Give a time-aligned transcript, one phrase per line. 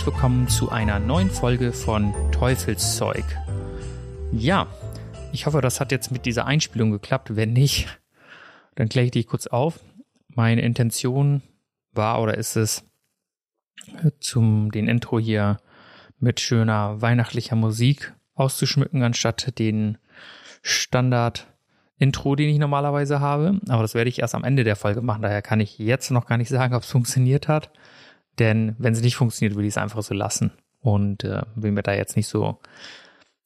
[0.00, 3.22] Herzlich willkommen zu einer neuen Folge von Teufelszeug.
[4.32, 4.66] Ja,
[5.30, 7.36] ich hoffe, das hat jetzt mit dieser Einspielung geklappt.
[7.36, 8.00] Wenn nicht,
[8.76, 9.80] dann kläre ich dich kurz auf.
[10.28, 11.42] Meine Intention
[11.92, 12.82] war oder ist es,
[14.20, 15.58] zum den Intro hier
[16.18, 19.98] mit schöner weihnachtlicher Musik auszuschmücken, anstatt den
[20.62, 21.46] Standard
[21.98, 23.60] Intro, den ich normalerweise habe.
[23.68, 25.20] Aber das werde ich erst am Ende der Folge machen.
[25.20, 27.70] Daher kann ich jetzt noch gar nicht sagen, ob es funktioniert hat.
[28.38, 30.52] Denn wenn es nicht funktioniert, will ich es einfach so lassen.
[30.80, 32.58] Und äh, will mir da jetzt nicht so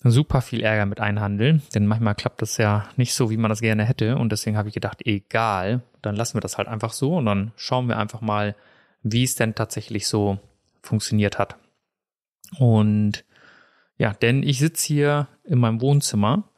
[0.04, 1.62] super viel Ärger mit einhandeln.
[1.74, 4.16] Denn manchmal klappt das ja nicht so, wie man das gerne hätte.
[4.16, 7.16] Und deswegen habe ich gedacht, egal, dann lassen wir das halt einfach so.
[7.16, 8.54] Und dann schauen wir einfach mal,
[9.02, 10.38] wie es denn tatsächlich so
[10.82, 11.56] funktioniert hat.
[12.58, 13.24] Und
[13.96, 16.50] ja, denn ich sitze hier in meinem Wohnzimmer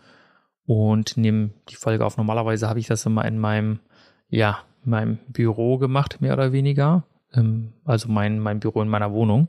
[0.66, 2.16] und nehme die Folge auf.
[2.16, 3.80] Normalerweise habe ich das immer in meinem,
[4.28, 7.04] ja, meinem Büro gemacht, mehr oder weniger.
[7.36, 9.48] Ähm, also mein, mein Büro in meiner Wohnung.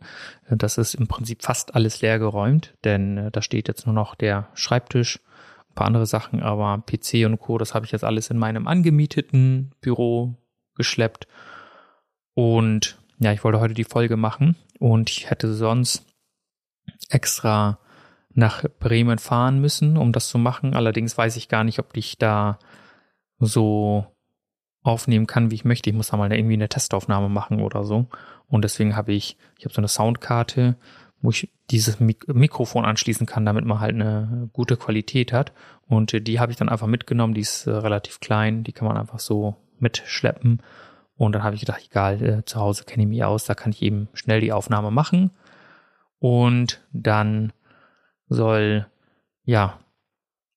[0.49, 4.16] Das ist im Prinzip fast alles leer geräumt, denn äh, da steht jetzt nur noch
[4.16, 5.19] der Schreibtisch,
[5.69, 8.67] ein paar andere Sachen, aber PC und Co., das habe ich jetzt alles in meinem
[8.67, 10.35] angemieteten Büro
[10.75, 11.27] geschleppt.
[12.33, 16.05] Und ja, ich wollte heute die Folge machen und ich hätte sonst
[17.09, 17.79] extra
[18.33, 20.75] nach Bremen fahren müssen, um das zu machen.
[20.75, 22.59] Allerdings weiß ich gar nicht, ob ich da
[23.39, 24.05] so
[24.83, 25.89] aufnehmen kann, wie ich möchte.
[25.89, 28.08] Ich muss da mal irgendwie eine Testaufnahme machen oder so.
[28.47, 30.78] Und deswegen habe ich, ich habe so eine Soundkarte,
[31.22, 35.52] wo ich dieses Mik Mikrofon anschließen kann, damit man halt eine gute Qualität hat.
[35.88, 37.34] Und die habe ich dann einfach mitgenommen.
[37.34, 40.62] Die ist äh, relativ klein, die kann man einfach so mitschleppen.
[41.16, 43.72] Und dann habe ich gedacht, egal, äh, zu Hause kenne ich mich aus, da kann
[43.72, 45.31] ich eben schnell die Aufnahme machen.
[46.19, 47.51] Und dann
[48.28, 48.88] soll
[49.44, 49.80] ja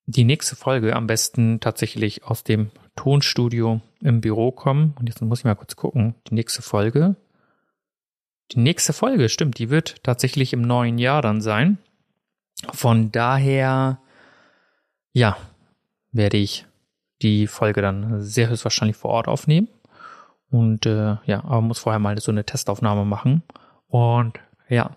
[0.06, 4.94] die nächste Folge am besten tatsächlich aus dem Tonstudio im Büro kommen.
[4.98, 6.14] Und jetzt muss ich mal kurz gucken.
[6.28, 7.16] Die nächste Folge.
[8.52, 11.78] Die nächste Folge, stimmt, die wird tatsächlich im neuen Jahr dann sein.
[12.72, 14.00] Von daher,
[15.12, 15.36] ja,
[16.10, 16.66] werde ich
[17.22, 19.68] die Folge dann sehr höchstwahrscheinlich vor Ort aufnehmen.
[20.50, 23.42] Und äh, ja, aber muss vorher mal so eine Testaufnahme machen.
[23.86, 24.96] Und ja,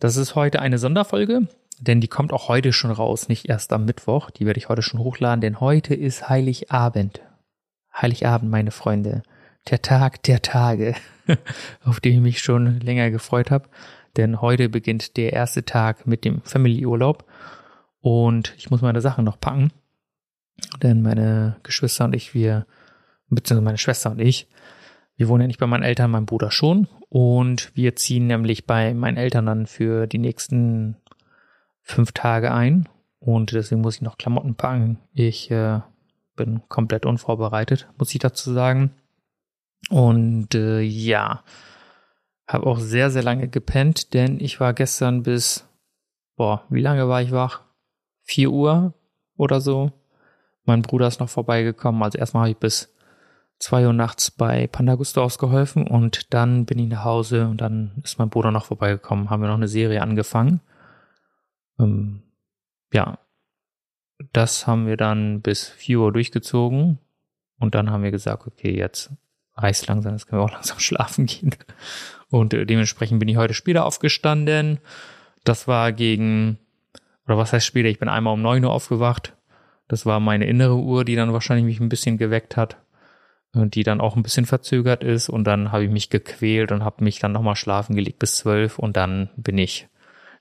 [0.00, 1.46] das ist heute eine Sonderfolge
[1.80, 4.30] denn die kommt auch heute schon raus, nicht erst am Mittwoch.
[4.30, 7.20] Die werde ich heute schon hochladen, denn heute ist Heiligabend.
[7.94, 9.22] Heiligabend, meine Freunde.
[9.70, 10.94] Der Tag der Tage,
[11.84, 13.68] auf den ich mich schon länger gefreut habe.
[14.16, 17.24] Denn heute beginnt der erste Tag mit dem Family-Urlaub.
[18.00, 19.72] Und ich muss meine Sachen noch packen.
[20.82, 22.66] Denn meine Geschwister und ich, wir,
[23.28, 24.48] beziehungsweise meine Schwester und ich,
[25.16, 26.88] wir wohnen ja nicht bei meinen Eltern, mein Bruder schon.
[27.08, 30.96] Und wir ziehen nämlich bei meinen Eltern dann für die nächsten
[31.82, 32.88] fünf Tage ein
[33.20, 34.98] und deswegen muss ich noch Klamotten packen.
[35.12, 35.80] Ich äh,
[36.36, 38.94] bin komplett unvorbereitet, muss ich dazu sagen.
[39.90, 41.42] Und äh, ja,
[42.46, 45.68] habe auch sehr, sehr lange gepennt, denn ich war gestern bis,
[46.36, 47.62] boah, wie lange war ich wach?
[48.22, 48.94] Vier Uhr
[49.36, 49.92] oder so.
[50.64, 52.02] Mein Bruder ist noch vorbeigekommen.
[52.02, 52.94] Also erstmal habe ich bis
[53.58, 57.92] zwei Uhr nachts bei Panda Gustavs geholfen und dann bin ich nach Hause und dann
[58.02, 59.30] ist mein Bruder noch vorbeigekommen.
[59.30, 60.60] Haben wir noch eine Serie angefangen.
[61.78, 62.22] Ähm,
[62.92, 63.18] ja,
[64.32, 66.98] das haben wir dann bis 4 Uhr durchgezogen
[67.58, 69.10] und dann haben wir gesagt, okay, jetzt
[69.56, 71.54] reicht langsam, jetzt können wir auch langsam schlafen gehen.
[72.30, 74.78] Und äh, dementsprechend bin ich heute später aufgestanden.
[75.44, 76.58] Das war gegen,
[77.26, 77.88] oder was heißt später?
[77.88, 79.34] Ich bin einmal um 9 Uhr aufgewacht.
[79.88, 82.78] Das war meine innere Uhr, die dann wahrscheinlich mich ein bisschen geweckt hat
[83.52, 85.28] und die dann auch ein bisschen verzögert ist.
[85.28, 88.78] Und dann habe ich mich gequält und habe mich dann nochmal schlafen gelegt bis 12
[88.78, 89.88] und dann bin ich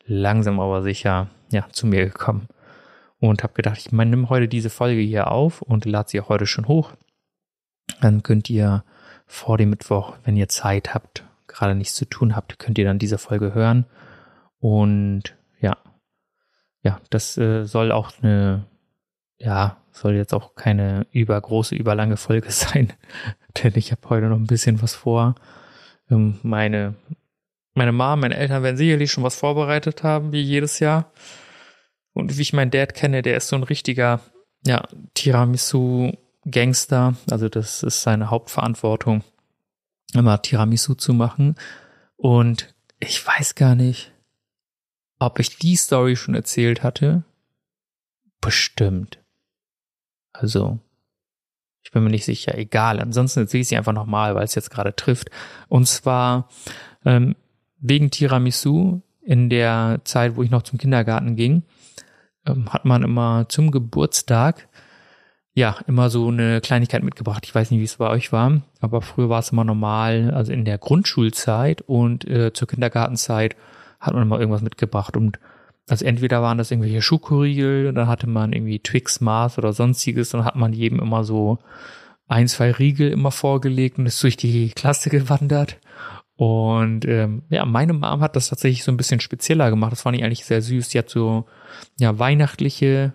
[0.06, 2.48] langsam aber sicher ja zu mir gekommen
[3.30, 6.46] und habe gedacht, ich nimm heute diese Folge hier auf und lade sie auch heute
[6.46, 6.92] schon hoch.
[8.02, 8.84] Dann könnt ihr
[9.26, 13.00] vor dem Mittwoch, wenn ihr Zeit habt, gerade nichts zu tun habt, könnt ihr dann
[13.00, 13.86] diese Folge hören.
[14.60, 15.78] Und ja,
[16.82, 18.66] ja, das äh, soll auch eine,
[19.38, 22.92] ja, soll jetzt auch keine übergroße, überlange Folge sein,
[23.64, 25.36] denn ich habe heute noch ein bisschen was vor.
[26.10, 26.96] Ähm, meine
[27.76, 31.12] meine Mom, meine Eltern werden sicherlich schon was vorbereitet haben, wie jedes Jahr.
[32.14, 34.20] Und wie ich meinen Dad kenne, der ist so ein richtiger,
[34.66, 37.16] ja, Tiramisu-Gangster.
[37.30, 39.24] Also das ist seine Hauptverantwortung,
[40.14, 41.56] immer Tiramisu zu machen.
[42.16, 44.12] Und ich weiß gar nicht,
[45.20, 47.24] ob ich die Story schon erzählt hatte.
[48.42, 49.20] Bestimmt.
[50.34, 50.80] Also,
[51.84, 52.58] ich bin mir nicht sicher.
[52.58, 53.00] Egal.
[53.00, 55.30] Ansonsten erzähle ich sie einfach nochmal, weil es jetzt gerade trifft.
[55.70, 56.50] Und zwar
[57.06, 57.36] ähm,
[57.78, 61.64] wegen Tiramisu in der Zeit, wo ich noch zum Kindergarten ging,
[62.46, 64.68] ähm, hat man immer zum Geburtstag
[65.56, 67.46] ja, immer so eine Kleinigkeit mitgebracht.
[67.46, 70.52] Ich weiß nicht, wie es bei euch war, aber früher war es immer normal, also
[70.52, 73.56] in der Grundschulzeit und äh, zur Kindergartenzeit
[74.00, 75.40] hat man immer irgendwas mitgebracht und
[75.88, 80.46] also entweder waren das irgendwelche Schokoriegel, dann hatte man irgendwie Twix, Mars oder sonstiges, dann
[80.46, 81.60] hat man jedem immer so
[82.28, 85.78] ein, zwei Riegel immer vorgelegt und ist durch die Klasse gewandert.
[86.36, 89.92] Und ähm, ja, meine Mom hat das tatsächlich so ein bisschen spezieller gemacht.
[89.92, 90.90] Das fand ich eigentlich sehr süß.
[90.90, 91.46] Die hat so
[92.00, 93.14] ja weihnachtliche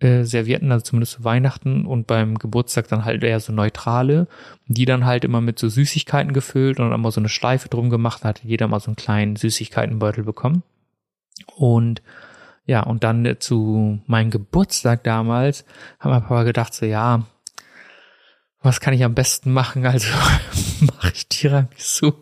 [0.00, 4.28] äh, Servietten, also zumindest zu Weihnachten und beim Geburtstag dann halt eher so neutrale,
[4.66, 7.90] die dann halt immer mit so Süßigkeiten gefüllt und dann immer so eine Schleife drum
[7.90, 10.62] gemacht, da hatte jeder mal so einen kleinen Süßigkeitenbeutel bekommen.
[11.56, 12.02] Und
[12.66, 15.64] ja, und dann äh, zu meinem Geburtstag damals
[15.98, 17.24] haben mein Papa gedacht, so ja,
[18.60, 19.86] was kann ich am besten machen?
[19.86, 20.08] Also
[20.80, 22.12] mache ich Tiramisu.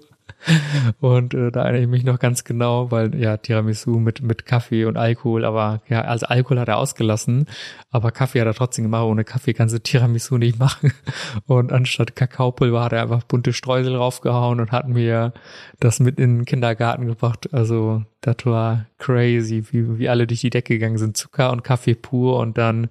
[1.01, 4.85] Und äh, da erinnere ich mich noch ganz genau, weil ja, Tiramisu mit, mit Kaffee
[4.85, 7.47] und Alkohol, aber ja, also Alkohol hat er ausgelassen,
[7.91, 9.05] aber Kaffee hat er trotzdem gemacht.
[9.05, 10.93] Ohne Kaffee kannst du Tiramisu nicht machen.
[11.47, 15.33] Und anstatt Kakaopulver hat er einfach bunte Streusel raufgehauen und hat mir
[15.81, 17.53] das mit in den Kindergarten gebracht.
[17.53, 21.17] Also das war crazy, wie, wie alle durch die Decke gegangen sind.
[21.17, 22.89] Zucker und Kaffee pur und dann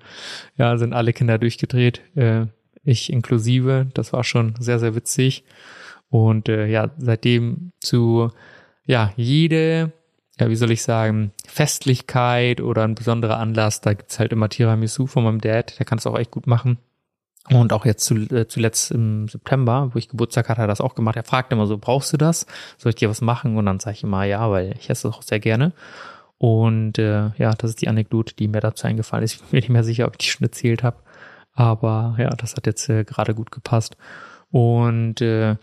[0.57, 2.01] ja, sind alle Kinder durchgedreht.
[2.15, 2.47] Äh,
[2.83, 3.87] ich inklusive.
[3.93, 5.43] Das war schon sehr, sehr witzig.
[6.11, 8.29] Und äh, ja, seitdem zu
[8.85, 9.93] ja, jede,
[10.39, 15.07] ja, wie soll ich sagen, Festlichkeit oder ein besonderer Anlass, da gibt's halt immer Tiramisu
[15.07, 16.77] von meinem Dad, der kann es auch echt gut machen.
[17.49, 20.81] Und auch jetzt zu, äh, zuletzt im September, wo ich Geburtstag hatte, hat er das
[20.81, 21.15] auch gemacht.
[21.15, 22.45] Er fragt immer so, brauchst du das?
[22.77, 23.57] Soll ich dir was machen?
[23.57, 25.73] Und dann sage ich immer ja, weil ich esse das auch sehr gerne.
[26.37, 29.33] Und äh, ja, das ist die Anekdote, die mir dazu eingefallen ist.
[29.33, 30.97] Ich bin mir nicht mehr sicher, ob ich die schon erzählt habe.
[31.53, 33.97] Aber ja, das hat jetzt äh, gerade gut gepasst.
[34.51, 35.55] Und äh,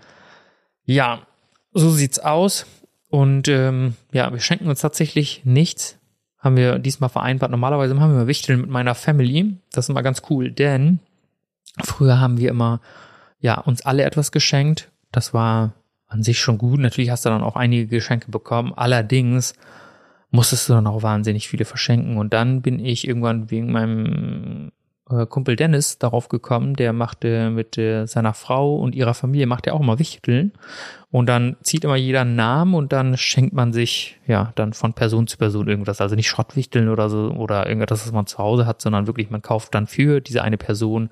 [0.89, 1.27] ja,
[1.73, 2.67] so sieht's aus.
[3.11, 5.99] Und ähm, ja, wir schenken uns tatsächlich nichts.
[6.39, 7.51] Haben wir diesmal vereinbart.
[7.51, 9.57] Normalerweise machen wir Wichteln mit meiner Family.
[9.73, 11.01] Das ist immer ganz cool, denn
[11.83, 12.81] früher haben wir immer
[13.41, 14.91] ja uns alle etwas geschenkt.
[15.13, 15.75] Das war
[16.07, 16.81] an sich schon gut.
[16.81, 18.73] Natürlich hast du dann auch einige Geschenke bekommen.
[18.75, 19.55] Allerdings
[20.31, 22.17] musstest du dann auch wahnsinnig viele verschenken.
[22.17, 24.73] Und dann bin ich irgendwann wegen meinem
[25.11, 29.67] äh, Kumpel Dennis darauf gekommen, der machte mit äh, seiner Frau und ihrer Familie macht
[29.67, 30.53] er auch immer Wichteln.
[31.11, 34.93] Und dann zieht immer jeder einen Namen und dann schenkt man sich ja dann von
[34.93, 38.67] Person zu Person irgendwas, also nicht Schrottwichteln oder so oder irgendwas, was man zu Hause
[38.67, 41.11] hat, sondern wirklich man kauft dann für diese eine Person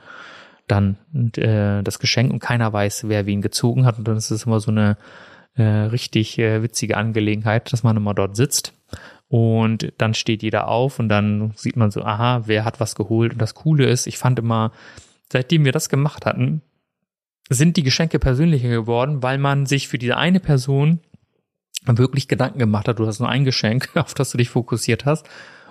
[0.67, 0.99] dann
[1.37, 3.99] äh, das Geschenk und keiner weiß, wer wen gezogen hat.
[3.99, 4.99] Und dann ist es immer so eine
[5.55, 8.75] äh, richtig äh, witzige Angelegenheit, dass man immer dort sitzt
[9.29, 13.33] und dann steht jeder auf und dann sieht man so, aha, wer hat was geholt.
[13.33, 14.73] Und das Coole ist, ich fand immer,
[15.33, 16.63] seitdem wir das gemacht hatten,
[17.49, 21.01] sind die Geschenke persönlicher geworden, weil man sich für diese eine Person
[21.85, 22.99] wirklich Gedanken gemacht hat.
[22.99, 25.29] Du hast nur ein Geschenk, auf das du dich fokussiert hast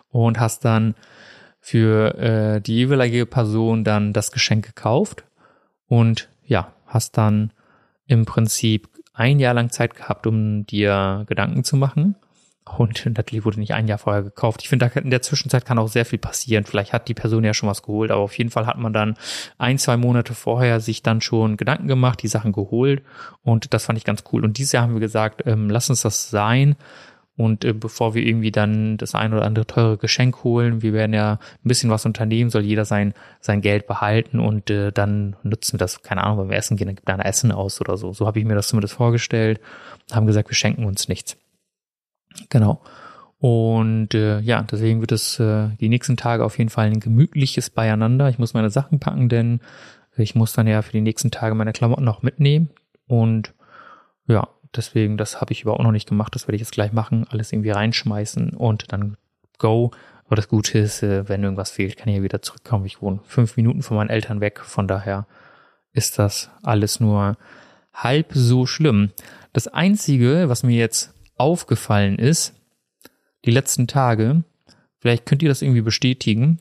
[0.09, 0.95] und hast dann
[1.59, 5.25] für äh, die jeweilige Person dann das Geschenk gekauft
[5.87, 7.51] und ja, hast dann
[8.05, 12.15] im Prinzip ein Jahr lang Zeit gehabt, um dir Gedanken zu machen
[12.77, 14.62] und natürlich wurde nicht ein Jahr vorher gekauft.
[14.63, 16.65] Ich finde, in der Zwischenzeit kann auch sehr viel passieren.
[16.65, 19.15] Vielleicht hat die Person ja schon was geholt, aber auf jeden Fall hat man dann
[19.57, 23.03] ein, zwei Monate vorher sich dann schon Gedanken gemacht, die Sachen geholt
[23.43, 24.43] und das fand ich ganz cool.
[24.43, 26.75] Und dieses Jahr haben wir gesagt, ähm, lass uns das sein.
[27.38, 31.13] Und äh, bevor wir irgendwie dann das ein oder andere teure Geschenk holen, wir werden
[31.13, 35.74] ja ein bisschen was unternehmen, soll jeder sein, sein Geld behalten und äh, dann nutzen
[35.74, 37.98] wir das, keine Ahnung, wenn wir essen gehen, dann gibt er ein Essen aus oder
[37.98, 38.13] so.
[38.13, 39.60] So habe ich mir das zumindest vorgestellt.
[40.13, 41.38] Haben gesagt, wir schenken uns nichts.
[42.50, 42.82] Genau.
[43.39, 47.70] Und äh, ja, deswegen wird es äh, die nächsten Tage auf jeden Fall ein gemütliches
[47.70, 48.30] Beieinander.
[48.30, 49.60] Ich muss meine Sachen packen, denn
[50.18, 52.70] ich muss dann ja für die nächsten Tage meine Klamotten noch mitnehmen.
[53.08, 53.54] Und
[54.27, 56.34] ja, deswegen, das habe ich überhaupt noch nicht gemacht.
[56.34, 57.27] Das werde ich jetzt gleich machen.
[57.30, 59.18] Alles irgendwie reinschmeißen und dann
[59.58, 59.92] go.
[60.25, 62.86] Aber das Gute ist, äh, wenn irgendwas fehlt, kann ich ja wieder zurückkommen.
[62.86, 64.62] Ich wohne fünf Minuten von meinen Eltern weg.
[64.62, 65.27] Von daher
[65.94, 67.38] ist das alles nur
[67.94, 69.12] halb so schlimm.
[69.54, 72.54] Das Einzige, was mir jetzt aufgefallen ist,
[73.46, 74.44] die letzten Tage,
[75.00, 76.60] vielleicht könnt ihr das irgendwie bestätigen,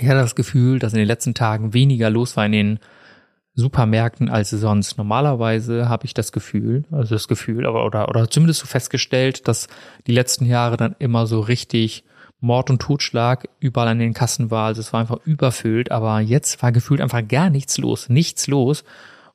[0.00, 2.78] ich hatte das Gefühl, dass in den letzten Tagen weniger los war in den
[3.54, 4.98] Supermärkten als sonst.
[4.98, 9.68] Normalerweise habe ich das Gefühl, also das Gefühl, aber oder oder zumindest so festgestellt, dass
[10.06, 12.04] die letzten Jahre dann immer so richtig
[12.38, 14.66] Mord und Totschlag überall an den Kassen war.
[14.66, 18.84] Also es war einfach überfüllt, aber jetzt war gefühlt einfach gar nichts los, nichts los.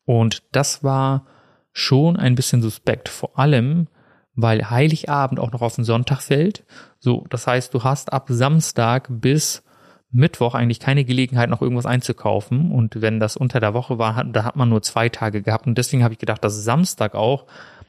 [0.06, 1.26] Und das war
[1.74, 3.10] schon ein bisschen suspekt.
[3.10, 3.88] Vor allem,
[4.36, 6.64] weil Heiligabend auch noch auf den Sonntag fällt.
[7.00, 9.64] So, das heißt, du hast ab Samstag bis
[10.12, 12.72] Mittwoch eigentlich keine Gelegenheit, noch irgendwas einzukaufen.
[12.72, 15.68] Und wenn das unter der Woche war, da hat man nur zwei Tage gehabt.
[15.68, 17.46] Und deswegen habe ich gedacht, dass Samstag auch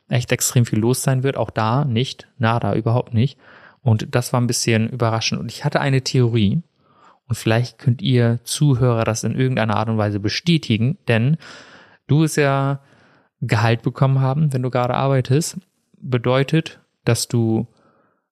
[0.09, 1.37] echt extrem viel los sein wird.
[1.37, 3.39] Auch da nicht, nada, überhaupt nicht.
[3.81, 5.41] Und das war ein bisschen überraschend.
[5.41, 6.63] Und ich hatte eine Theorie.
[7.29, 11.39] Und vielleicht könnt ihr Zuhörer das in irgendeiner Art und Weise bestätigen, denn
[12.07, 12.81] du wirst ja
[13.41, 15.59] Gehalt bekommen haben, wenn du gerade arbeitest.
[16.03, 17.67] Bedeutet, dass du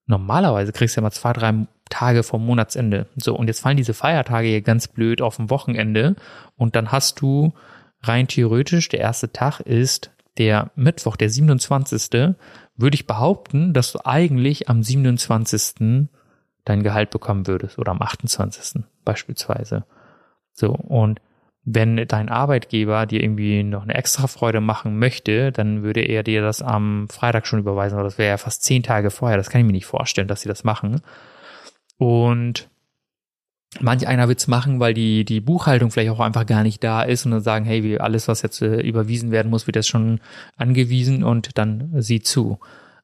[0.07, 3.07] normalerweise kriegst ja mal zwei, drei Tage vom Monatsende.
[3.17, 6.17] So, und jetzt fallen diese Feiertage hier ganz blöd auf dem Wochenende
[6.57, 7.53] und dann hast du
[8.03, 12.35] rein theoretisch, der erste Tag ist der Mittwoch, der 27.
[12.77, 16.09] würde ich behaupten, dass du eigentlich am 27.
[16.65, 18.83] dein Gehalt bekommen würdest oder am 28.
[19.05, 19.85] beispielsweise.
[20.53, 21.21] So, und
[21.65, 26.43] wenn dein Arbeitgeber dir irgendwie noch eine extra Freude machen möchte, dann würde er dir
[26.43, 29.37] das am Freitag schon überweisen, aber das wäre ja fast zehn Tage vorher.
[29.37, 31.03] Das kann ich mir nicht vorstellen, dass sie das machen.
[31.99, 32.71] Und
[33.79, 37.27] manch einer wird's machen, weil die, die Buchhaltung vielleicht auch einfach gar nicht da ist
[37.27, 40.21] und dann sagen, hey, wie alles, was jetzt äh, überwiesen werden muss, wird jetzt schon
[40.57, 42.59] angewiesen und dann sieh zu.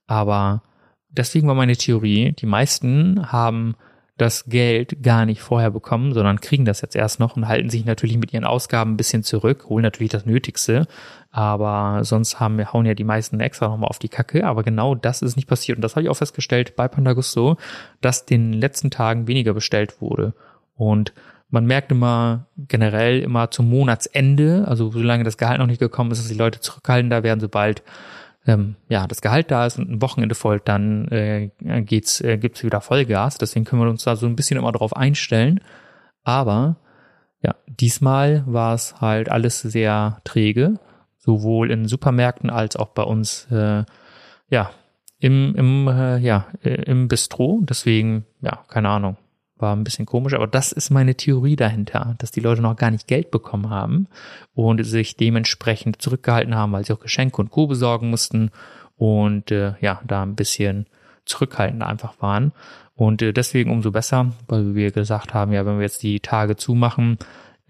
[0.07, 0.63] Aber
[1.09, 3.77] deswegen war meine Theorie, die meisten haben
[4.17, 7.85] das Geld gar nicht vorher bekommen, sondern kriegen das jetzt erst noch und halten sich
[7.85, 10.87] natürlich mit ihren Ausgaben ein bisschen zurück, holen natürlich das Nötigste,
[11.31, 14.95] aber sonst haben wir, hauen ja die meisten extra nochmal auf die Kacke, aber genau
[14.95, 15.77] das ist nicht passiert.
[15.77, 17.59] Und das habe ich auch festgestellt bei Pandagusto,
[18.01, 20.33] dass den letzten Tagen weniger bestellt wurde.
[20.77, 21.13] Und
[21.51, 26.21] man merkt immer generell immer zum Monatsende, also solange das Gehalt noch nicht gekommen ist,
[26.23, 27.83] dass die Leute zurückhaltender werden, sobald
[28.47, 31.51] ähm, ja, das Gehalt da ist und ein Wochenende folgt, dann äh,
[31.83, 33.39] geht's, äh, gibt's wieder Vollgas.
[33.39, 35.61] Deswegen können wir uns da so ein bisschen immer drauf einstellen.
[36.23, 36.77] Aber
[37.43, 40.79] ja, diesmal war es halt alles sehr träge,
[41.19, 43.85] sowohl in Supermärkten als auch bei uns, äh,
[44.49, 44.71] ja,
[45.19, 47.61] im, im, äh, ja, äh, im Bistro.
[47.63, 49.17] Deswegen, ja, keine Ahnung.
[49.59, 52.91] War ein bisschen komisch, aber das ist meine Theorie dahinter, dass die Leute noch gar
[52.91, 54.07] nicht Geld bekommen haben
[54.55, 57.67] und sich dementsprechend zurückgehalten haben, weil sie auch Geschenke und Co.
[57.67, 58.51] besorgen mussten
[58.97, 60.87] und äh, ja, da ein bisschen
[61.25, 62.53] zurückhaltend einfach waren.
[62.95, 66.57] Und äh, deswegen umso besser, weil wir gesagt haben, ja, wenn wir jetzt die Tage
[66.57, 67.19] zumachen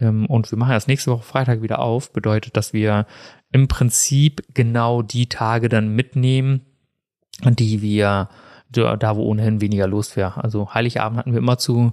[0.00, 3.06] ähm, und wir machen das nächste Woche Freitag wieder auf, bedeutet, dass wir
[3.50, 6.62] im Prinzip genau die Tage dann mitnehmen,
[7.44, 8.28] die wir
[8.68, 10.42] da wo ohnehin weniger los wäre.
[10.42, 11.92] Also Heiligabend hatten wir immer zu,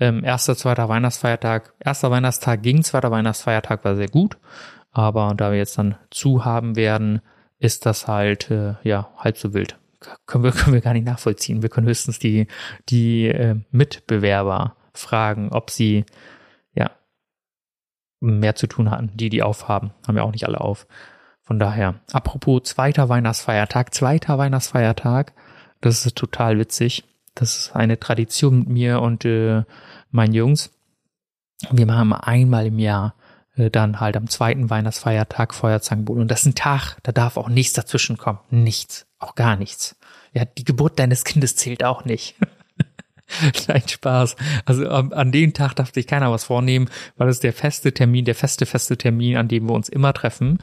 [0.00, 1.74] ähm, erster, zweiter Weihnachtsfeiertag.
[1.78, 4.38] Erster Weihnachtstag ging, zweiter Weihnachtsfeiertag war sehr gut,
[4.90, 7.20] aber da wir jetzt dann zu haben werden,
[7.58, 9.78] ist das halt äh, ja halb so wild.
[10.26, 11.62] Können wir, können wir gar nicht nachvollziehen.
[11.62, 12.46] Wir können höchstens die,
[12.88, 16.06] die äh, Mitbewerber fragen, ob sie
[16.74, 16.90] ja
[18.20, 19.92] mehr zu tun hatten, die die aufhaben.
[20.08, 20.86] Haben ja auch nicht alle auf.
[21.42, 25.34] Von daher, apropos zweiter Weihnachtsfeiertag, zweiter Weihnachtsfeiertag,
[25.80, 27.04] das ist total witzig.
[27.34, 29.62] Das ist eine Tradition mit mir und äh,
[30.10, 30.70] meinen Jungs.
[31.70, 33.14] Wir machen einmal im Jahr
[33.56, 36.22] äh, dann halt am zweiten Weihnachtsfeiertag Feuerzangenbowle.
[36.22, 38.40] Und das ist ein Tag, da darf auch nichts dazwischen kommen.
[38.50, 39.06] Nichts.
[39.18, 39.96] Auch gar nichts.
[40.32, 42.36] Ja, die Geburt deines Kindes zählt auch nicht.
[43.68, 44.36] Nein, Spaß.
[44.64, 48.24] Also um, an dem Tag darf sich keiner was vornehmen, weil es der feste Termin,
[48.24, 50.58] der feste, feste Termin, an dem wir uns immer treffen.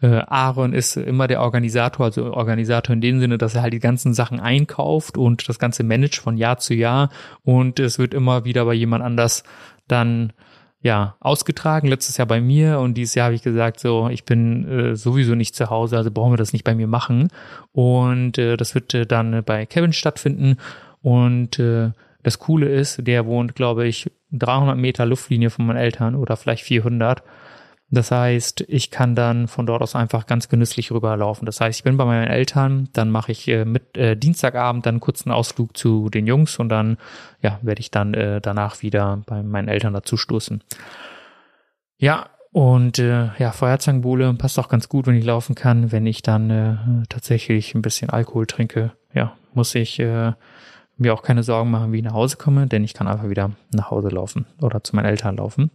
[0.00, 3.78] Äh, Aaron ist immer der Organisator, also Organisator in dem Sinne, dass er halt die
[3.78, 7.10] ganzen Sachen einkauft und das Ganze managt von Jahr zu Jahr
[7.44, 9.42] und es wird immer wieder bei jemand anders
[9.88, 10.32] dann
[10.82, 14.68] ja, ausgetragen, letztes Jahr bei mir und dieses Jahr habe ich gesagt, so, ich bin
[14.68, 17.28] äh, sowieso nicht zu Hause, also brauchen wir das nicht bei mir machen.
[17.72, 20.58] Und äh, das wird äh, dann bei Kevin stattfinden.
[21.02, 21.90] Und äh,
[22.22, 26.62] das Coole ist, der wohnt, glaube ich, 300 Meter Luftlinie von meinen Eltern oder vielleicht
[26.62, 27.22] 400.
[27.88, 31.46] Das heißt, ich kann dann von dort aus einfach ganz genüsslich rüberlaufen.
[31.46, 34.96] Das heißt, ich bin bei meinen Eltern, dann mache ich äh, mit äh, Dienstagabend dann
[34.96, 36.96] einen kurzen Ausflug zu den Jungs und dann
[37.42, 40.64] ja, werde ich dann äh, danach wieder bei meinen Eltern dazu stoßen.
[41.98, 45.92] Ja, und äh, ja, Feuerzangenbowle passt auch ganz gut, wenn ich laufen kann.
[45.92, 50.32] Wenn ich dann äh, tatsächlich ein bisschen Alkohol trinke, ja, muss ich äh,
[50.96, 53.52] mir auch keine Sorgen machen, wie ich nach Hause komme, denn ich kann einfach wieder
[53.72, 55.70] nach Hause laufen oder zu meinen Eltern laufen.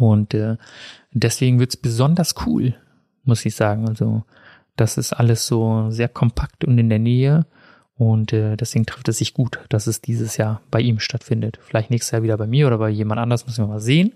[0.00, 0.56] Und äh,
[1.12, 2.74] deswegen wird's besonders cool,
[3.24, 3.88] muss ich sagen.
[3.88, 4.24] Also
[4.76, 7.46] das ist alles so sehr kompakt und in der Nähe.
[7.96, 11.58] Und äh, deswegen trifft es sich gut, dass es dieses Jahr bei ihm stattfindet.
[11.62, 14.14] Vielleicht nächstes Jahr wieder bei mir oder bei jemand anders, müssen wir mal sehen.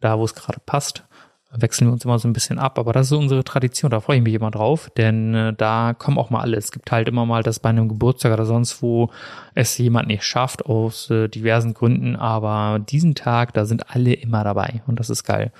[0.00, 1.04] Da, wo es gerade passt
[1.50, 4.18] wechseln wir uns immer so ein bisschen ab, aber das ist unsere Tradition, da freue
[4.18, 6.56] ich mich immer drauf, denn äh, da kommen auch mal alle.
[6.56, 9.10] Es gibt halt immer mal, dass bei einem Geburtstag oder sonst wo
[9.54, 14.44] es jemand nicht schafft, aus äh, diversen Gründen, aber diesen Tag, da sind alle immer
[14.44, 15.52] dabei und das ist geil.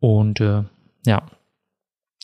[0.00, 0.64] Und äh,
[1.06, 1.22] ja,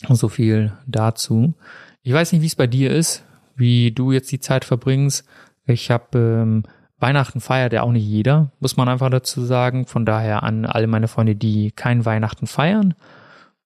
[0.09, 1.55] so viel dazu.
[2.03, 3.25] Ich weiß nicht, wie es bei dir ist,
[3.55, 5.25] wie du jetzt die Zeit verbringst.
[5.67, 6.65] Ich habe ähm,
[7.03, 9.87] Weihnachten feiert ja auch nicht jeder, muss man einfach dazu sagen.
[9.87, 12.95] Von daher an alle meine Freunde, die kein Weihnachten feiern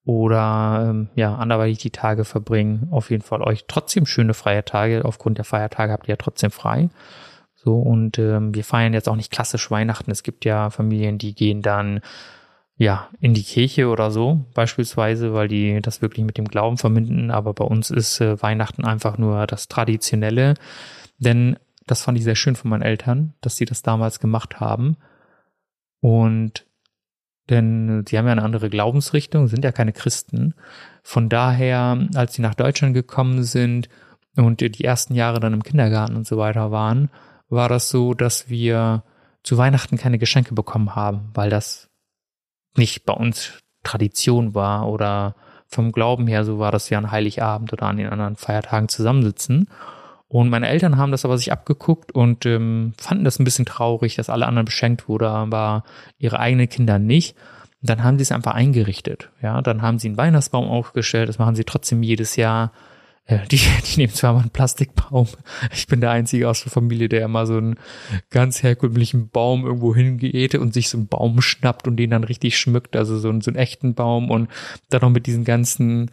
[0.06, 5.04] oder ähm, ja, anderweitig die Tage verbringen, auf jeden Fall euch trotzdem schöne freie Tage.
[5.04, 6.88] Aufgrund der Feiertage habt ihr ja trotzdem frei.
[7.54, 10.12] So, und ähm, wir feiern jetzt auch nicht klassisch Weihnachten.
[10.12, 12.00] Es gibt ja Familien, die gehen dann
[12.76, 17.32] ja in die Kirche oder so, beispielsweise, weil die das wirklich mit dem Glauben verbinden.
[17.32, 20.54] Aber bei uns ist äh, Weihnachten einfach nur das Traditionelle.
[21.18, 24.96] Denn das fand ich sehr schön von meinen Eltern, dass sie das damals gemacht haben.
[26.00, 26.66] Und
[27.48, 30.54] denn sie haben ja eine andere Glaubensrichtung, sind ja keine Christen.
[31.02, 33.88] Von daher, als sie nach Deutschland gekommen sind
[34.34, 37.08] und die ersten Jahre dann im Kindergarten und so weiter waren,
[37.48, 39.04] war das so, dass wir
[39.44, 41.88] zu Weihnachten keine Geschenke bekommen haben, weil das
[42.76, 43.52] nicht bei uns
[43.84, 45.36] Tradition war oder
[45.68, 49.68] vom Glauben her so war, dass wir an Heiligabend oder an den anderen Feiertagen zusammensitzen.
[50.28, 54.16] Und meine Eltern haben das aber sich abgeguckt und ähm, fanden das ein bisschen traurig,
[54.16, 55.84] dass alle anderen beschenkt wurden, aber
[56.18, 57.36] ihre eigenen Kinder nicht.
[57.80, 59.30] Und dann haben sie es einfach eingerichtet.
[59.40, 61.28] Ja, dann haben sie einen Weihnachtsbaum aufgestellt.
[61.28, 62.72] Das machen sie trotzdem jedes Jahr.
[63.26, 65.28] Äh, die, die nehmen zwar mal einen Plastikbaum.
[65.72, 67.76] Ich bin der Einzige aus der Familie, der immer so einen
[68.30, 72.58] ganz herkömmlichen Baum irgendwo hingeht und sich so einen Baum schnappt und den dann richtig
[72.58, 72.96] schmückt.
[72.96, 74.48] Also so einen, so einen echten Baum und
[74.88, 76.10] dann noch mit diesen ganzen,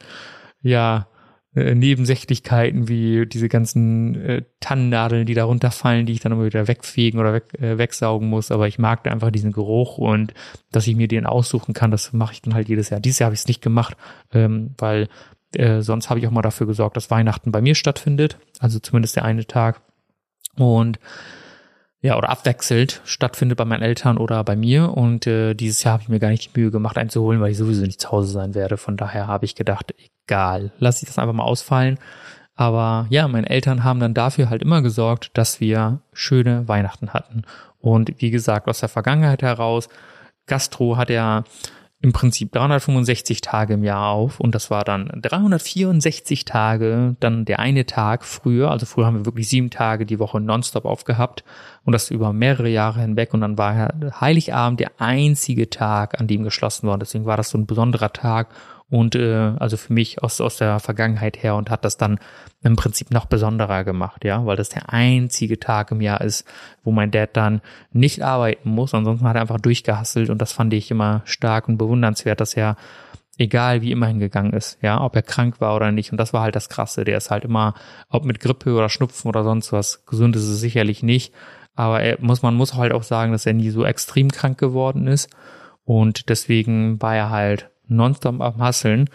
[0.62, 1.08] ja,
[1.56, 6.68] äh, Nebensächlichkeiten wie diese ganzen äh, Tannennadeln, die da runterfallen, die ich dann immer wieder
[6.68, 8.52] wegfegen oder weg, äh, wegsaugen muss.
[8.52, 10.34] Aber ich mag da einfach diesen Geruch und
[10.72, 13.00] dass ich mir den aussuchen kann, das mache ich dann halt jedes Jahr.
[13.00, 13.96] Dieses Jahr habe ich es nicht gemacht,
[14.34, 15.08] ähm, weil
[15.56, 18.38] äh, sonst habe ich auch mal dafür gesorgt, dass Weihnachten bei mir stattfindet.
[18.60, 19.82] Also zumindest der eine Tag.
[20.58, 21.00] Und
[22.02, 24.90] ja, oder abwechselt stattfindet bei meinen Eltern oder bei mir.
[24.90, 27.40] Und äh, dieses Jahr habe ich mir gar nicht die Mühe gemacht, einen zu holen,
[27.40, 28.78] weil ich sowieso nicht zu Hause sein werde.
[28.78, 29.94] Von daher habe ich gedacht,
[30.26, 32.00] egal, lass ich das einfach mal ausfallen.
[32.56, 37.44] Aber ja, meine Eltern haben dann dafür halt immer gesorgt, dass wir schöne Weihnachten hatten.
[37.80, 39.90] Und wie gesagt, aus der Vergangenheit heraus,
[40.46, 41.44] Gastro hat ja
[42.04, 47.60] im Prinzip 365 Tage im Jahr auf und das war dann 364 Tage, dann der
[47.60, 51.46] eine Tag früher, also früher haben wir wirklich sieben Tage die Woche nonstop aufgehabt
[51.86, 56.44] und das über mehrere Jahre hinweg und dann war Heiligabend der einzige Tag, an dem
[56.44, 56.98] geschlossen war.
[56.98, 58.50] Deswegen war das so ein besonderer Tag
[58.90, 62.20] und äh, also für mich aus, aus der Vergangenheit her und hat das dann
[62.62, 66.46] im Prinzip noch besonderer gemacht, ja, weil das der einzige Tag im Jahr ist,
[66.84, 70.74] wo mein Dad dann nicht arbeiten muss, ansonsten hat er einfach durchgehasselt und das fand
[70.74, 72.78] ich immer stark und bewundernswert, dass er
[73.38, 76.12] egal wie immer hingegangen ist, ja, ob er krank war oder nicht.
[76.12, 77.74] Und das war halt das Krasse, der ist halt immer,
[78.10, 81.34] ob mit Grippe oder Schnupfen oder sonst was, gesund ist es sicherlich nicht,
[81.76, 85.08] aber er muss, man muss halt auch sagen, dass er nie so extrem krank geworden
[85.08, 85.30] ist.
[85.86, 89.10] Und deswegen war er halt nonstop am Hasseln.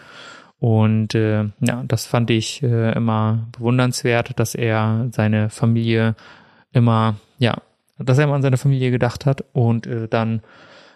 [0.59, 6.15] Und äh, ja, das fand ich äh, immer bewundernswert, dass er seine Familie
[6.73, 7.61] immer, ja,
[7.97, 10.41] dass er immer an seine Familie gedacht hat und äh, dann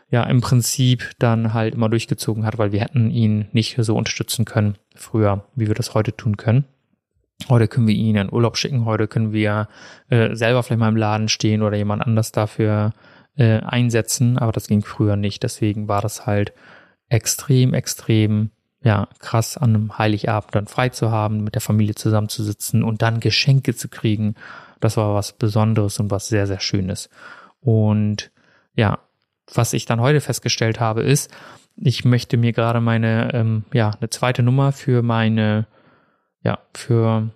[0.09, 4.45] ja im Prinzip dann halt immer durchgezogen hat, weil wir hätten ihn nicht so unterstützen
[4.45, 6.65] können früher, wie wir das heute tun können.
[7.49, 9.67] Heute können wir ihn in Urlaub schicken, heute können wir
[10.09, 12.93] äh, selber vielleicht mal im Laden stehen oder jemand anders dafür
[13.38, 15.41] äh, einsetzen, aber das ging früher nicht.
[15.41, 16.53] Deswegen war das halt
[17.13, 18.49] extrem, extrem,
[18.84, 23.19] ja, krass an einem Heiligabend dann frei zu haben, mit der Familie zusammenzusitzen und dann
[23.19, 24.36] Geschenke zu kriegen.
[24.80, 27.10] Das war was Besonderes und was sehr, sehr Schönes.
[27.62, 28.32] Und
[28.76, 28.99] ja,
[29.54, 31.32] was ich dann heute festgestellt habe, ist,
[31.78, 35.67] ich möchte mir gerade meine, ähm, ja, eine zweite Nummer für meine,
[36.43, 37.30] ja, für,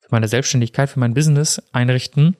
[0.00, 2.36] für meine Selbstständigkeit, für mein Business einrichten.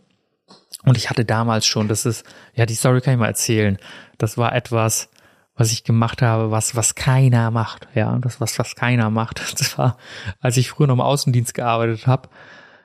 [0.85, 3.79] Und ich hatte damals schon, das ist, ja, die Story kann ich mal erzählen.
[4.19, 5.09] Das war etwas,
[5.55, 7.89] was ich gemacht habe, was, was keiner macht.
[7.95, 9.41] Ja, das, was, was keiner macht.
[9.59, 9.97] Das war,
[10.41, 12.29] als ich früher noch im Außendienst gearbeitet habe,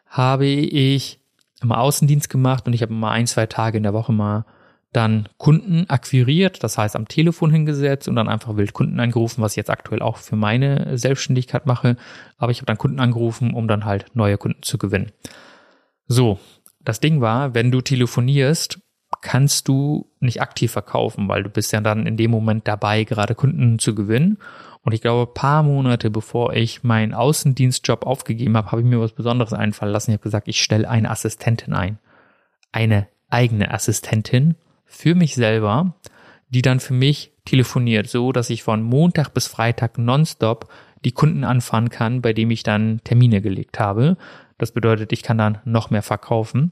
[0.07, 1.19] habe ich
[1.61, 4.45] im Außendienst gemacht und ich habe mal ein, zwei Tage in der Woche mal
[4.93, 9.51] dann Kunden akquiriert, das heißt am Telefon hingesetzt und dann einfach wild Kunden angerufen, was
[9.53, 11.97] ich jetzt aktuell auch für meine Selbstständigkeit mache.
[12.37, 15.11] Aber ich habe dann Kunden angerufen, um dann halt neue Kunden zu gewinnen.
[16.07, 16.39] So,
[16.79, 18.79] das Ding war, wenn du telefonierst
[19.21, 23.35] kannst du nicht aktiv verkaufen, weil du bist ja dann in dem Moment dabei, gerade
[23.35, 24.37] Kunden zu gewinnen.
[24.83, 29.11] Und ich glaube, paar Monate bevor ich meinen Außendienstjob aufgegeben habe, habe ich mir was
[29.11, 30.11] Besonderes einfallen lassen.
[30.11, 31.99] Ich habe gesagt, ich stelle eine Assistentin ein.
[32.71, 35.95] Eine eigene Assistentin für mich selber,
[36.49, 40.69] die dann für mich telefoniert, so dass ich von Montag bis Freitag nonstop
[41.03, 44.17] die Kunden anfahren kann, bei dem ich dann Termine gelegt habe.
[44.57, 46.71] Das bedeutet, ich kann dann noch mehr verkaufen.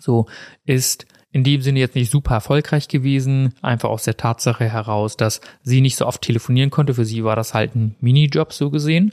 [0.00, 0.26] So
[0.64, 5.40] ist in dem Sinne jetzt nicht super erfolgreich gewesen, einfach aus der Tatsache heraus, dass
[5.62, 6.94] sie nicht so oft telefonieren konnte.
[6.94, 9.12] Für sie war das halt ein Minijob so gesehen.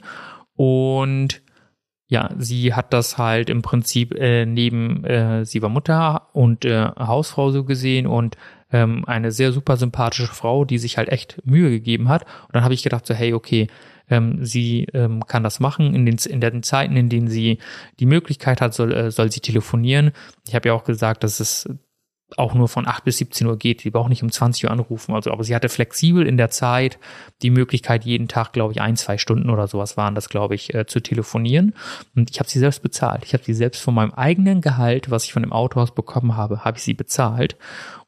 [0.54, 1.42] Und
[2.06, 6.86] ja, sie hat das halt im Prinzip äh, neben, äh, sie war Mutter und äh,
[6.96, 8.36] Hausfrau so gesehen und
[8.70, 12.22] ähm, eine sehr super sympathische Frau, die sich halt echt Mühe gegeben hat.
[12.22, 13.66] Und dann habe ich gedacht so, hey, okay,
[14.10, 17.58] Ähm, sie ähm, kann das machen in den, in den Zeiten, in denen sie
[17.98, 20.10] die Möglichkeit hat, soll, äh, soll sie telefonieren.
[20.46, 21.68] Ich habe ja auch gesagt, dass es
[22.38, 23.84] auch nur von 8 bis 17 Uhr geht.
[23.84, 25.14] Die braucht nicht um 20 Uhr anrufen.
[25.14, 26.98] Also, aber sie hatte flexibel in der Zeit
[27.42, 30.74] die Möglichkeit, jeden Tag, glaube ich, ein, zwei Stunden oder sowas waren das, glaube ich,
[30.74, 31.74] äh, zu telefonieren.
[32.14, 33.24] Und ich habe sie selbst bezahlt.
[33.24, 36.64] Ich habe sie selbst von meinem eigenen Gehalt, was ich von dem Autohaus bekommen habe,
[36.64, 37.56] habe ich sie bezahlt.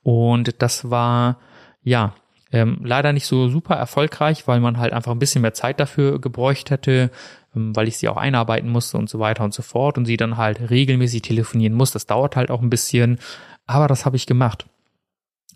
[0.03, 1.39] Und das war,
[1.83, 2.15] ja,
[2.55, 6.21] ähm, leider nicht so super erfolgreich, weil man halt einfach ein bisschen mehr Zeit dafür
[6.21, 7.11] gebräucht hätte,
[7.57, 10.17] ähm, weil ich sie auch einarbeiten musste und so weiter und so fort und sie
[10.17, 11.91] dann halt regelmäßig telefonieren muss.
[11.91, 13.19] Das dauert halt auch ein bisschen.
[13.67, 14.67] Aber das habe ich gemacht.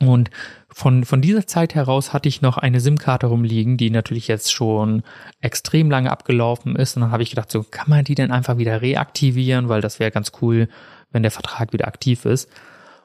[0.00, 0.30] Und
[0.68, 5.02] von, von dieser Zeit heraus hatte ich noch eine SIM-Karte rumliegen, die natürlich jetzt schon
[5.40, 6.96] extrem lange abgelaufen ist.
[6.96, 9.98] Und dann habe ich gedacht, so kann man die denn einfach wieder reaktivieren, weil das
[9.98, 10.68] wäre ganz cool,
[11.10, 12.48] wenn der Vertrag wieder aktiv ist.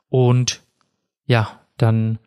[0.10, 0.62] Und
[1.26, 2.20] ja, dann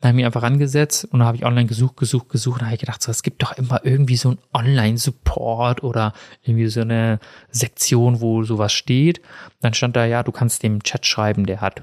[0.00, 2.60] habe ich mich einfach rangesetzt und habe ich online gesucht, gesucht, gesucht.
[2.60, 6.68] Da habe ich gedacht, so, es gibt doch immer irgendwie so ein Online-Support oder irgendwie
[6.68, 7.20] so eine
[7.50, 9.20] Sektion, wo sowas steht.
[9.60, 11.82] Dann stand da, ja, du kannst dem Chat schreiben, der hat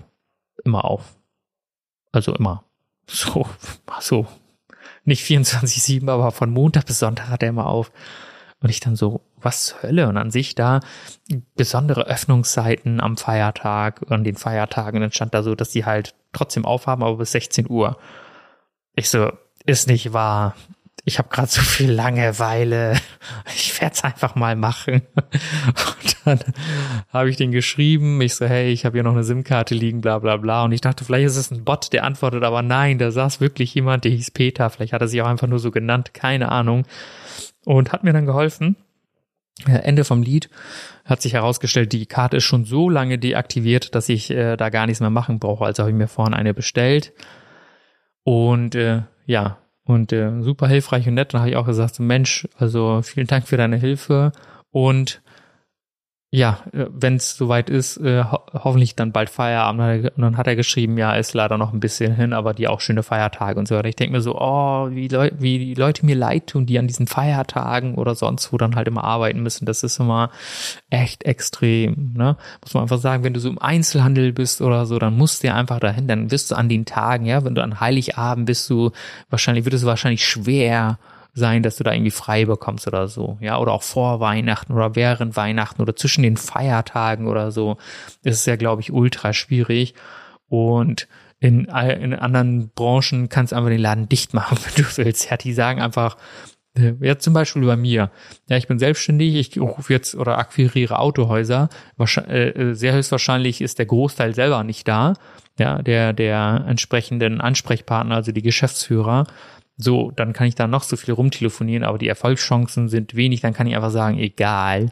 [0.64, 1.16] immer auf.
[2.12, 2.64] Also immer.
[3.08, 3.48] So,
[4.00, 4.28] so.
[5.04, 7.92] Nicht 24-7, aber von Montag bis Sonntag hat er immer auf.
[8.62, 10.08] Und ich dann so, was zur Hölle?
[10.08, 10.82] Und an sich da
[11.56, 14.98] besondere Öffnungszeiten am Feiertag, an den Feiertagen.
[14.98, 17.98] Und dann stand da so, dass die halt trotzdem aufhaben, aber bis 16 Uhr.
[18.96, 19.32] Ich so,
[19.66, 20.56] ist nicht wahr
[21.04, 22.94] ich habe gerade so viel Langeweile,
[23.56, 25.02] ich werde es einfach mal machen.
[25.16, 26.40] Und dann
[27.10, 30.20] habe ich den geschrieben, ich so, hey, ich habe hier noch eine SIM-Karte liegen, bla
[30.20, 30.64] bla bla.
[30.64, 33.74] Und ich dachte, vielleicht ist es ein Bot, der antwortet, aber nein, da saß wirklich
[33.74, 36.86] jemand, der hieß Peter, vielleicht hat er sich auch einfach nur so genannt, keine Ahnung.
[37.66, 38.76] Und hat mir dann geholfen.
[39.66, 40.50] Ende vom Lied
[41.06, 44.88] hat sich herausgestellt, die Karte ist schon so lange deaktiviert, dass ich äh, da gar
[44.88, 45.66] nichts mehr machen brauche.
[45.66, 47.14] Also habe ich mir vorhin eine bestellt.
[48.24, 51.34] Und äh, ja, und äh, super hilfreich und nett.
[51.34, 54.32] Dann habe ich auch gesagt, Mensch, also vielen Dank für deine Hilfe
[54.72, 55.22] und
[56.34, 60.12] ja, äh, wenn es soweit ist, äh, ho hoffentlich dann bald Feierabend.
[60.16, 62.80] Und dann hat er geschrieben, ja, ist leider noch ein bisschen hin, aber die auch
[62.80, 63.90] schöne Feiertage und so weiter.
[63.90, 66.88] Ich denke mir so, oh, wie, Leu wie die Leute mir leid tun, die an
[66.88, 69.66] diesen Feiertagen oder sonst wo dann halt immer arbeiten müssen.
[69.66, 70.32] Das ist immer
[70.90, 72.14] echt extrem.
[72.16, 72.38] Ne?
[72.62, 75.48] Muss man einfach sagen, wenn du so im Einzelhandel bist oder so, dann musst du
[75.48, 76.08] ja einfach dahin.
[76.08, 78.92] Dann wirst du an den Tagen, ja, wenn du an Heiligabend bist du
[79.30, 80.98] wahrscheinlich, wird es wahrscheinlich schwer
[81.34, 84.96] sein, dass du da irgendwie frei bekommst oder so, ja, oder auch vor Weihnachten oder
[84.96, 87.78] während Weihnachten oder zwischen den Feiertagen oder so.
[88.24, 89.94] Das ist ja, glaube ich, ultra schwierig
[90.48, 91.08] und
[91.40, 95.30] in, in anderen Branchen kannst du einfach den Laden dicht machen, wenn du willst.
[95.30, 96.18] Ja, die sagen einfach,
[96.76, 98.12] äh, ja, zum Beispiel bei mir.
[98.50, 101.70] Ja, ich bin selbstständig, ich rufe jetzt oder akquiriere Autohäuser.
[102.00, 105.14] Äh, äh, sehr höchstwahrscheinlich ist der Großteil selber nicht da.
[105.60, 109.26] Ja, der, der entsprechenden Ansprechpartner, also die Geschäftsführer,
[109.84, 113.54] so, dann kann ich da noch so viel rumtelefonieren, aber die Erfolgschancen sind wenig, dann
[113.54, 114.92] kann ich einfach sagen, egal,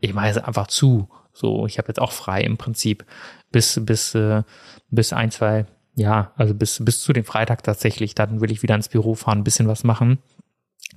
[0.00, 1.08] ich mache es einfach zu.
[1.32, 3.04] So, ich habe jetzt auch frei im Prinzip
[3.50, 4.42] bis bis äh,
[4.90, 8.14] bis ein zwei ja, also bis bis zu dem Freitag tatsächlich.
[8.14, 10.18] Dann will ich wieder ins Büro fahren, ein bisschen was machen,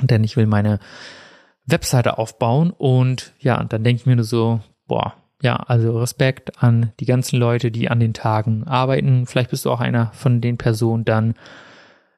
[0.02, 0.80] denn ich will meine
[1.66, 6.64] Webseite aufbauen und ja, und dann denke ich mir nur so, boah, ja, also Respekt
[6.64, 9.26] an die ganzen Leute, die an den Tagen arbeiten.
[9.26, 11.36] Vielleicht bist du auch einer von den Personen dann,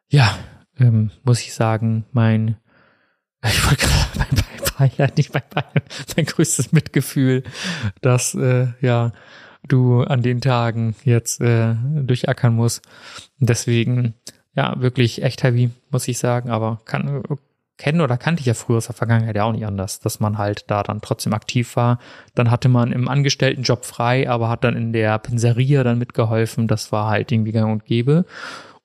[0.07, 0.37] ja,
[0.79, 2.57] ähm, muss ich sagen, mein,
[3.45, 5.83] ich wollte gerade mein Beileid, nicht mein Beileid,
[6.15, 7.43] mein größtes Mitgefühl,
[8.01, 9.11] dass, äh, ja,
[9.67, 12.83] du an den Tagen jetzt äh, durchackern musst.
[13.39, 14.13] Deswegen,
[14.53, 17.23] ja, wirklich echt heavy, muss ich sagen, aber kann,
[17.77, 20.37] kennen oder kannte ich ja früher aus der Vergangenheit ja auch nicht anders, dass man
[20.37, 21.99] halt da dann trotzdem aktiv war.
[22.33, 26.67] Dann hatte man im Angestelltenjob frei, aber hat dann in der Pinseria dann mitgeholfen.
[26.67, 28.25] Das war halt irgendwie gang und gäbe.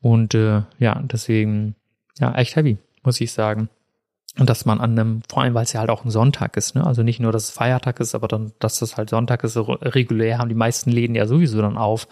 [0.00, 1.76] Und äh, ja, deswegen
[2.20, 3.68] ja, echt heavy, muss ich sagen.
[4.38, 6.76] Und dass man an einem, vor allem weil es ja halt auch ein Sonntag ist,
[6.76, 6.86] ne?
[6.86, 10.38] Also nicht nur, dass es Feiertag ist, aber dann, dass das halt Sonntag ist, regulär
[10.38, 12.06] haben die meisten Läden ja sowieso dann auf,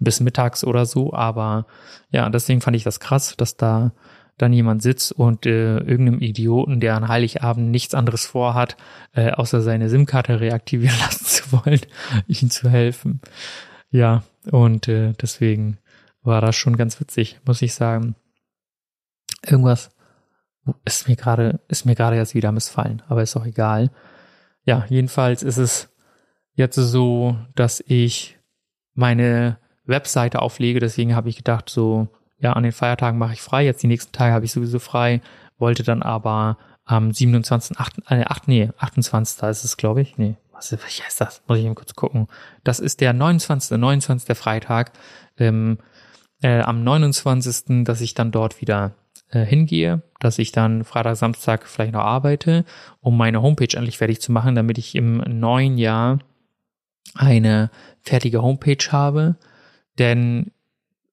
[0.00, 1.12] bis mittags oder so.
[1.12, 1.66] Aber
[2.10, 3.92] ja, deswegen fand ich das krass, dass da
[4.38, 8.76] dann jemand sitzt und äh, irgendeinem Idioten, der an Heiligabend nichts anderes vorhat,
[9.12, 11.80] äh, außer seine SIM-Karte reaktivieren lassen zu wollen,
[12.26, 13.20] ihm zu helfen.
[13.90, 15.78] Ja, und äh, deswegen
[16.24, 18.16] war das schon ganz witzig, muss ich sagen
[19.46, 19.90] irgendwas
[20.84, 23.90] ist mir gerade, ist mir gerade jetzt wieder missfallen, aber ist auch egal.
[24.64, 25.92] Ja, jedenfalls ist es
[26.54, 28.38] jetzt so, dass ich
[28.94, 33.64] meine Webseite auflege, deswegen habe ich gedacht, so, ja, an den Feiertagen mache ich frei,
[33.64, 35.20] jetzt die nächsten Tage habe ich sowieso frei,
[35.58, 39.42] wollte dann aber am 27., 8, äh, 8 nee, 28.
[39.48, 41.42] ist es, glaube ich, nee, was, was heißt das?
[41.46, 42.28] Muss ich eben kurz gucken.
[42.64, 44.36] Das ist der 29., 29.
[44.36, 44.92] Freitag,
[45.38, 45.78] ähm,
[46.42, 48.94] äh, am 29., dass ich dann dort wieder
[49.32, 52.64] äh, hingehe, dass ich dann Freitag, Samstag vielleicht noch arbeite,
[53.00, 56.18] um meine Homepage endlich fertig zu machen, damit ich im neuen Jahr
[57.14, 59.36] eine fertige Homepage habe.
[59.98, 60.52] Denn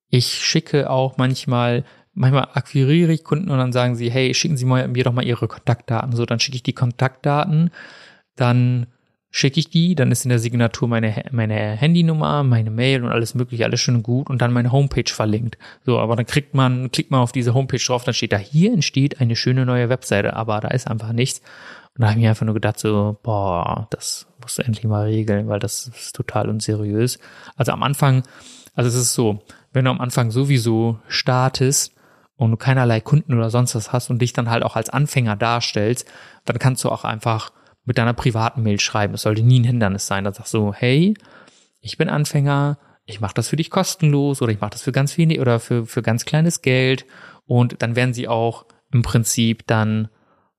[0.09, 4.65] ich schicke auch manchmal, manchmal akquiriere ich Kunden und dann sagen sie, hey, schicken Sie
[4.65, 6.15] mir doch mal Ihre Kontaktdaten.
[6.15, 7.71] So, dann schicke ich die Kontaktdaten,
[8.35, 8.87] dann
[9.31, 13.35] schicke ich die, dann ist in der Signatur meine, meine Handynummer, meine Mail und alles
[13.35, 15.57] mögliche, alles schön gut und dann meine Homepage verlinkt.
[15.85, 18.73] So, aber dann kriegt man, klickt man auf diese Homepage drauf, dann steht da, hier
[18.73, 21.41] entsteht eine schöne neue Webseite, aber da ist einfach nichts.
[21.95, 25.03] Und da habe ich mir einfach nur gedacht, so, boah, das musst du endlich mal
[25.03, 27.19] regeln, weil das ist total unseriös.
[27.55, 28.23] Also am Anfang,
[28.73, 31.93] also es ist so, wenn du am Anfang sowieso startest
[32.35, 35.35] und du keinerlei Kunden oder sonst was hast und dich dann halt auch als Anfänger
[35.35, 36.07] darstellst,
[36.45, 37.51] dann kannst du auch einfach
[37.89, 39.15] mit deiner privaten Mail schreiben.
[39.15, 40.23] Es sollte nie ein Hindernis sein.
[40.23, 41.15] Dann sagst du, hey,
[41.81, 45.17] ich bin Anfänger, ich mache das für dich kostenlos oder ich mache das für ganz
[45.17, 47.07] wenig oder für, für ganz kleines Geld.
[47.47, 50.07] Und dann werden sie auch im Prinzip dann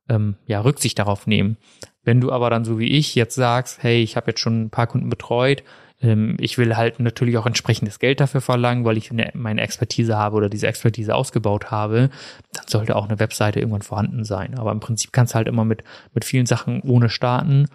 [0.08, 1.56] ähm, ja Rücksicht darauf nehmen.
[2.02, 4.70] Wenn du aber dann so wie ich jetzt sagst, hey, ich habe jetzt schon ein
[4.70, 5.62] paar Kunden betreut,
[6.02, 10.48] ich will halt natürlich auch entsprechendes Geld dafür verlangen, weil ich meine Expertise habe oder
[10.48, 12.08] diese Expertise ausgebaut habe,
[12.54, 14.58] dann sollte auch eine Webseite irgendwann vorhanden sein.
[14.58, 15.84] Aber im Prinzip kannst du halt immer mit,
[16.14, 17.66] mit vielen Sachen ohne starten.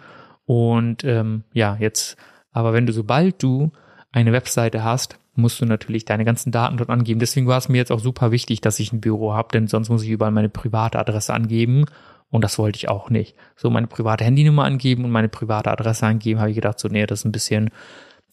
[0.44, 2.16] Und ähm, ja, jetzt,
[2.50, 3.70] aber wenn du, sobald du
[4.10, 7.20] eine Webseite hast, musst du natürlich deine ganzen Daten dort angeben.
[7.20, 9.88] Deswegen war es mir jetzt auch super wichtig, dass ich ein Büro habe, denn sonst
[9.88, 11.84] muss ich überall meine private Adresse angeben.
[12.30, 13.36] Und das wollte ich auch nicht.
[13.54, 17.06] So meine private Handynummer angeben und meine private Adresse angeben, habe ich gedacht, so, nee,
[17.06, 17.70] das ist ein bisschen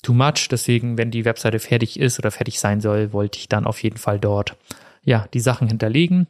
[0.04, 0.48] too much.
[0.52, 3.98] Deswegen, wenn die Webseite fertig ist oder fertig sein soll, wollte ich dann auf jeden
[3.98, 4.56] Fall dort
[5.04, 6.28] ja die Sachen hinterlegen.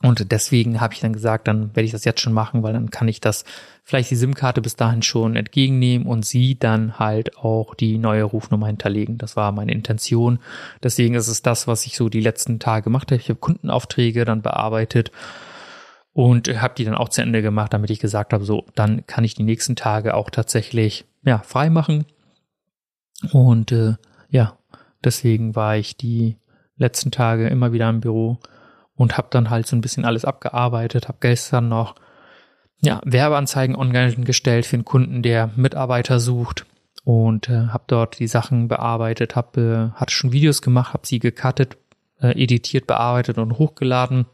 [0.00, 2.90] Und deswegen habe ich dann gesagt, dann werde ich das jetzt schon machen, weil dann
[2.90, 3.44] kann ich das
[3.82, 8.68] vielleicht die SIM-Karte bis dahin schon entgegennehmen und sie dann halt auch die neue Rufnummer
[8.68, 9.18] hinterlegen.
[9.18, 10.38] Das war meine Intention.
[10.84, 13.20] Deswegen ist es das, was ich so die letzten Tage gemacht habe.
[13.20, 15.10] Ich habe Kundenaufträge dann bearbeitet
[16.12, 19.24] und habe die dann auch zu Ende gemacht, damit ich gesagt habe, so, dann kann
[19.24, 22.06] ich die nächsten Tage auch tatsächlich ja frei machen
[23.32, 23.94] und äh,
[24.30, 24.56] ja,
[25.04, 26.36] deswegen war ich die
[26.76, 28.38] letzten Tage immer wieder im Büro
[28.94, 31.94] und habe dann halt so ein bisschen alles abgearbeitet, habe gestern noch
[32.80, 36.66] ja, Werbeanzeigen online gestellt für einen Kunden, der Mitarbeiter sucht
[37.04, 41.18] und äh, habe dort die Sachen bearbeitet, habe äh, hatte schon Videos gemacht, habe sie
[41.18, 41.76] gecuttet,
[42.20, 44.26] äh, editiert, bearbeitet und hochgeladen.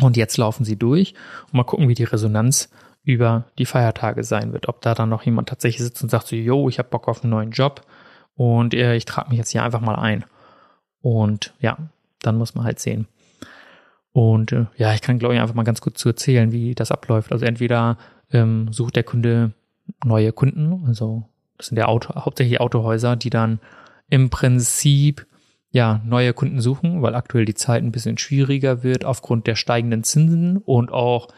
[0.00, 1.14] Und jetzt laufen sie durch.
[1.44, 2.68] Und mal gucken, wie die Resonanz
[3.04, 4.68] über die Feiertage sein wird.
[4.68, 7.22] Ob da dann noch jemand tatsächlich sitzt und sagt so, yo, ich habe Bock auf
[7.22, 7.82] einen neuen Job
[8.34, 10.24] und äh, ich trage mich jetzt hier einfach mal ein.
[11.00, 11.76] Und ja,
[12.20, 13.06] dann muss man halt sehen.
[14.12, 16.92] Und äh, ja, ich kann, glaube ich, einfach mal ganz gut zu erzählen, wie das
[16.92, 17.32] abläuft.
[17.32, 17.98] Also entweder
[18.32, 19.52] ähm, sucht der Kunde
[20.04, 21.24] neue Kunden, also
[21.58, 23.60] das sind ja Auto, hauptsächlich Autohäuser, die dann
[24.08, 25.26] im Prinzip
[25.70, 30.04] ja neue Kunden suchen, weil aktuell die Zeit ein bisschen schwieriger wird aufgrund der steigenden
[30.04, 31.28] Zinsen und auch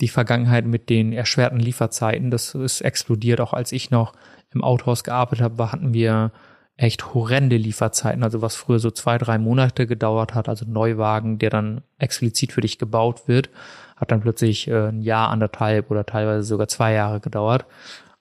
[0.00, 2.30] die Vergangenheit mit den erschwerten Lieferzeiten.
[2.30, 4.12] Das ist explodiert, auch als ich noch
[4.52, 6.32] im Autohaus gearbeitet habe, hatten wir
[6.76, 11.48] echt horrende Lieferzeiten, also was früher so zwei, drei Monate gedauert hat, also Neuwagen, der
[11.48, 13.48] dann explizit für dich gebaut wird,
[13.96, 17.64] hat dann plötzlich äh, ein Jahr, anderthalb oder teilweise sogar zwei Jahre gedauert.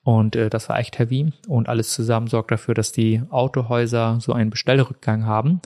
[0.03, 1.33] Und äh, das war echt heavy.
[1.47, 5.61] Und alles zusammen sorgt dafür, dass die Autohäuser so einen Bestellrückgang haben.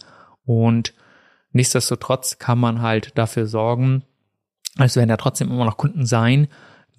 [0.46, 0.94] Und
[1.52, 4.04] nichtsdestotrotz kann man halt dafür sorgen,
[4.86, 6.48] es werden ja trotzdem immer noch Kunden sein,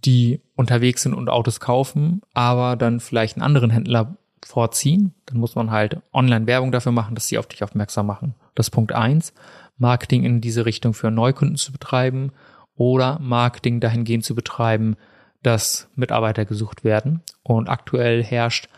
[0.04, 5.14] die unterwegs sind und Autos kaufen, aber dann vielleicht einen anderen Händler vorziehen.
[5.26, 8.34] Dann muss man halt Online-Werbung dafür machen, dass sie auf dich aufmerksam machen.
[8.54, 9.32] Das ist Punkt eins.
[9.76, 12.32] Marketing in diese Richtung für Neukunden zu betreiben
[12.76, 14.96] oder Marketing dahingehend zu betreiben,
[15.42, 17.22] dass Mitarbeiter gesucht werden.
[17.42, 18.68] Und aktuell herrscht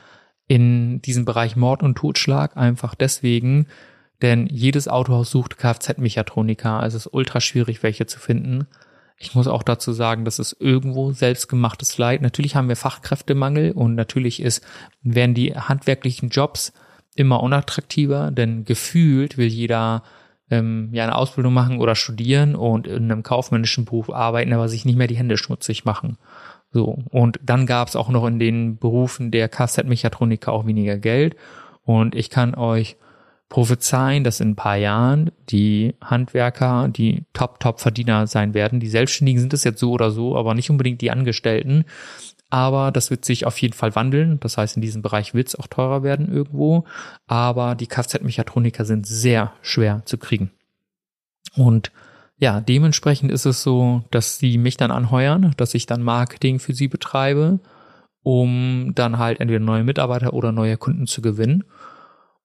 [0.46, 3.66] in diesem Bereich Mord und Totschlag einfach deswegen,
[4.22, 6.78] denn jedes Autohaus sucht Kfz-Mechatroniker.
[6.78, 8.66] Also es ist ultra schwierig, welche zu finden.
[9.18, 12.22] Ich muss auch dazu sagen, das ist irgendwo selbstgemachtes Leid.
[12.22, 14.64] Natürlich haben wir Fachkräftemangel und natürlich ist,
[15.02, 16.72] werden die handwerklichen Jobs
[17.14, 20.02] immer unattraktiver, denn gefühlt will jeder
[20.50, 24.84] ähm, ja eine Ausbildung machen oder studieren und in einem kaufmännischen Beruf arbeiten, aber sich
[24.84, 26.18] nicht mehr die Hände schmutzig machen.
[26.72, 26.98] So.
[27.10, 31.36] Und dann gab es auch noch in den Berufen der Kfz-Mechatroniker auch weniger Geld.
[31.84, 32.96] Und ich kann euch
[33.52, 38.80] prophezeien, dass in ein paar Jahren die Handwerker die Top-Top-Verdiener sein werden.
[38.80, 41.84] Die Selbstständigen sind es jetzt so oder so, aber nicht unbedingt die Angestellten.
[42.48, 44.40] Aber das wird sich auf jeden Fall wandeln.
[44.40, 46.86] Das heißt, in diesem Bereich wird es auch teurer werden irgendwo.
[47.26, 50.50] Aber die Kfz-Mechatroniker sind sehr schwer zu kriegen.
[51.54, 51.92] Und
[52.38, 56.72] ja, dementsprechend ist es so, dass sie mich dann anheuern, dass ich dann Marketing für
[56.72, 57.60] sie betreibe,
[58.22, 61.64] um dann halt entweder neue Mitarbeiter oder neue Kunden zu gewinnen.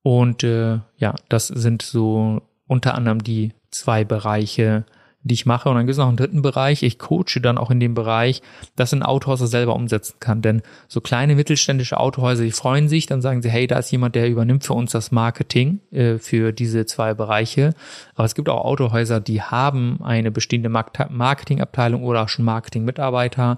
[0.08, 4.86] Und äh, ja, das sind so unter anderem die zwei Bereiche,
[5.24, 5.68] die ich mache.
[5.68, 6.82] Und dann gibt es noch einen dritten Bereich.
[6.82, 8.42] Ich coache dann auch in dem Bereich,
[8.78, 10.42] dass ein Autohäuser selber umsetzen kann.
[10.42, 14.16] Denn so kleine mittelständische Autohäuser, die freuen sich, dann sagen sie, hey, da ist jemand,
[14.16, 17.74] der übernimmt für uns das Marketing äh, für diese zwei Bereiche.
[18.16, 23.58] Aber es gibt auch Autohäuser, die haben eine bestehende Marketingabteilung oder auch schon Marketingmitarbeiter.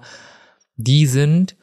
[0.74, 1.54] Die sind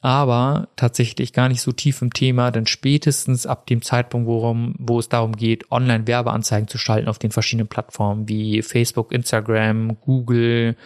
[0.00, 4.98] aber tatsächlich gar nicht so tief im Thema, denn spätestens ab dem Zeitpunkt, worum, wo
[4.98, 10.76] es darum geht, Online-Werbeanzeigen zu schalten auf den verschiedenen Plattformen wie Facebook, Instagram, Google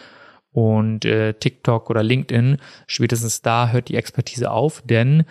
[0.51, 5.25] und äh, TikTok oder LinkedIn, spätestens da hört die Expertise auf, denn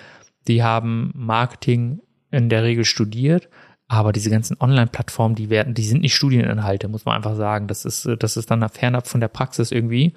[0.47, 3.49] die haben Marketing in der Regel studiert,
[3.88, 7.66] aber diese ganzen Online-Plattformen, die werden, die sind nicht Studieninhalte, muss man einfach sagen.
[7.66, 10.14] Das ist, das ist dann fernab von der Praxis irgendwie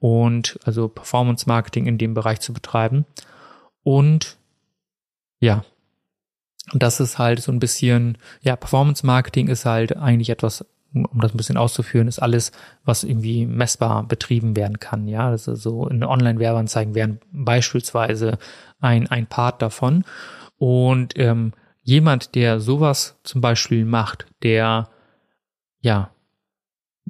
[0.00, 3.04] und also Performance Marketing in dem Bereich zu betreiben.
[3.82, 4.38] Und
[5.38, 5.64] ja,
[6.72, 11.32] das ist halt so ein bisschen, ja, Performance Marketing ist halt eigentlich etwas, um das
[11.32, 12.52] ein bisschen auszuführen, ist alles,
[12.84, 15.06] was irgendwie messbar betrieben werden kann.
[15.06, 18.38] Ja, also so in Online-Werbeanzeigen wären beispielsweise
[18.80, 20.04] ein, ein Part davon.
[20.58, 24.88] Und ähm, jemand, der sowas zum Beispiel macht, der
[25.80, 26.10] ja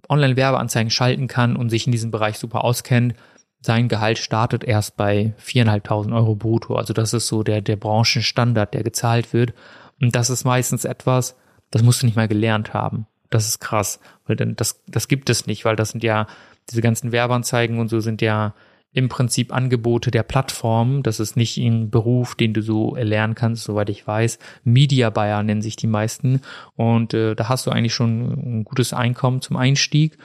[0.09, 3.15] Online-Werbeanzeigen schalten kann und sich in diesem Bereich super auskennt,
[3.63, 6.77] sein Gehalt startet erst bei 4.500 Euro brutto.
[6.77, 9.53] Also das ist so der, der Branchenstandard, der gezahlt wird.
[10.01, 11.37] Und das ist meistens etwas,
[11.71, 13.07] das musst du nicht mal gelernt haben.
[13.29, 16.27] Das ist krass, weil dann das, das gibt es nicht, weil das sind ja,
[16.71, 18.55] diese ganzen Werbeanzeigen und so sind ja
[18.93, 21.03] im Prinzip Angebote der Plattform.
[21.03, 24.39] Das ist nicht ein Beruf, den du so erlernen kannst, soweit ich weiß.
[24.65, 26.41] Media Buyer nennen sich die meisten.
[26.75, 30.19] Und äh, da hast du eigentlich schon ein gutes Einkommen zum Einstieg.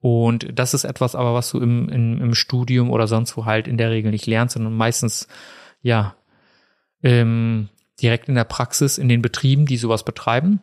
[0.00, 3.66] Und das ist etwas aber, was du im, im, im Studium oder sonst wo halt
[3.66, 5.28] in der Regel nicht lernst, sondern meistens,
[5.80, 6.14] ja,
[7.02, 7.68] ähm,
[8.00, 10.60] direkt in der Praxis, in den Betrieben, die sowas betreiben.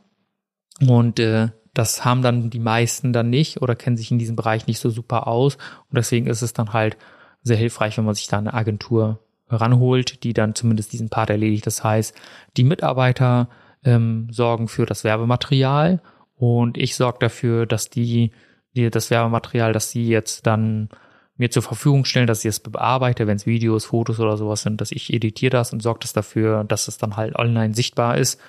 [0.86, 4.68] Und äh, das haben dann die meisten dann nicht oder kennen sich in diesem Bereich
[4.68, 5.56] nicht so super aus.
[5.56, 6.98] Und deswegen ist es dann halt
[7.42, 11.66] sehr hilfreich, wenn man sich da eine Agentur ranholt, die dann zumindest diesen Part erledigt.
[11.66, 12.16] Das heißt,
[12.58, 13.50] die Mitarbeiter
[13.84, 16.02] ähm, sorgen für das Werbematerial
[16.36, 18.32] und ich sorge dafür, dass die,
[18.76, 20.90] die das Werbematerial, dass sie jetzt dann
[21.38, 24.82] mir zur Verfügung stellen, dass ich es bearbeite, wenn es Videos, Fotos oder sowas sind,
[24.82, 28.40] dass ich editiere das und sorge das dafür, dass es dann halt online sichtbar ist.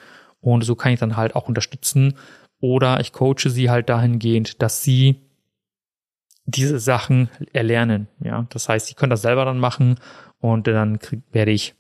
[0.40, 2.14] Und so kann ich dann halt auch unterstützen.
[2.60, 5.20] Oder ich coache sie halt dahingehend, dass sie
[6.50, 8.08] diese Sachen erlernen.
[8.20, 9.96] Ja, das heißt, sie können das selber dann machen
[10.40, 11.74] und dann krieg, werde ich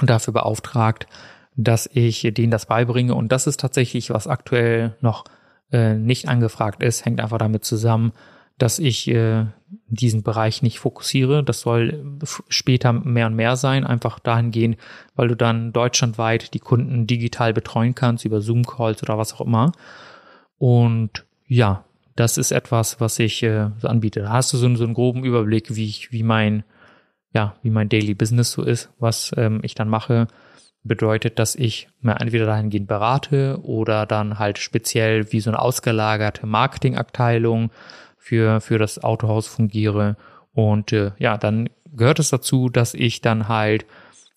[0.00, 1.06] dafür beauftragt,
[1.56, 3.14] dass ich denen das beibringe.
[3.14, 5.24] Und das ist tatsächlich, was aktuell noch
[5.70, 8.12] äh, nicht angefragt ist, hängt einfach damit zusammen,
[8.58, 9.46] dass ich äh,
[9.88, 11.42] diesen Bereich nicht fokussiere.
[11.42, 12.18] Das soll
[12.48, 14.76] später mehr und mehr sein, einfach dahingehend,
[15.14, 19.72] weil du dann deutschlandweit die Kunden digital betreuen kannst über Zoom-Calls oder was auch immer.
[20.58, 21.84] Und ja,
[22.16, 24.20] das ist etwas, was ich äh, anbiete.
[24.20, 26.64] Da hast du so, so einen groben Überblick, wie ich, wie mein,
[27.34, 30.28] ja, wie mein Daily Business so ist, was ähm, ich dann mache.
[30.84, 36.44] Bedeutet, dass ich mir entweder dahingehend berate oder dann halt speziell wie so eine ausgelagerte
[36.46, 37.70] Marketingabteilung
[38.18, 40.16] für, für das Autohaus fungiere.
[40.52, 43.86] Und äh, ja, dann gehört es dazu, dass ich dann halt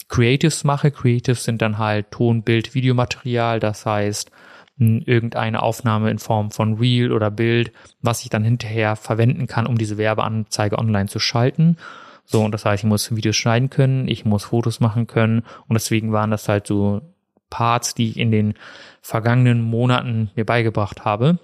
[0.08, 0.92] Creatives mache.
[0.92, 3.60] Creatives sind dann halt Ton, Bild, Videomaterial.
[3.60, 4.32] Das heißt,
[4.78, 9.78] irgendeine Aufnahme in Form von Reel oder Bild, was ich dann hinterher verwenden kann, um
[9.78, 11.78] diese Werbeanzeige online zu schalten.
[12.26, 15.76] So, und das heißt, ich muss Videos schneiden können, ich muss Fotos machen können und
[15.76, 17.02] deswegen waren das halt so
[17.50, 18.56] Parts, die ich in den
[19.02, 21.40] vergangenen Monaten mir beigebracht habe.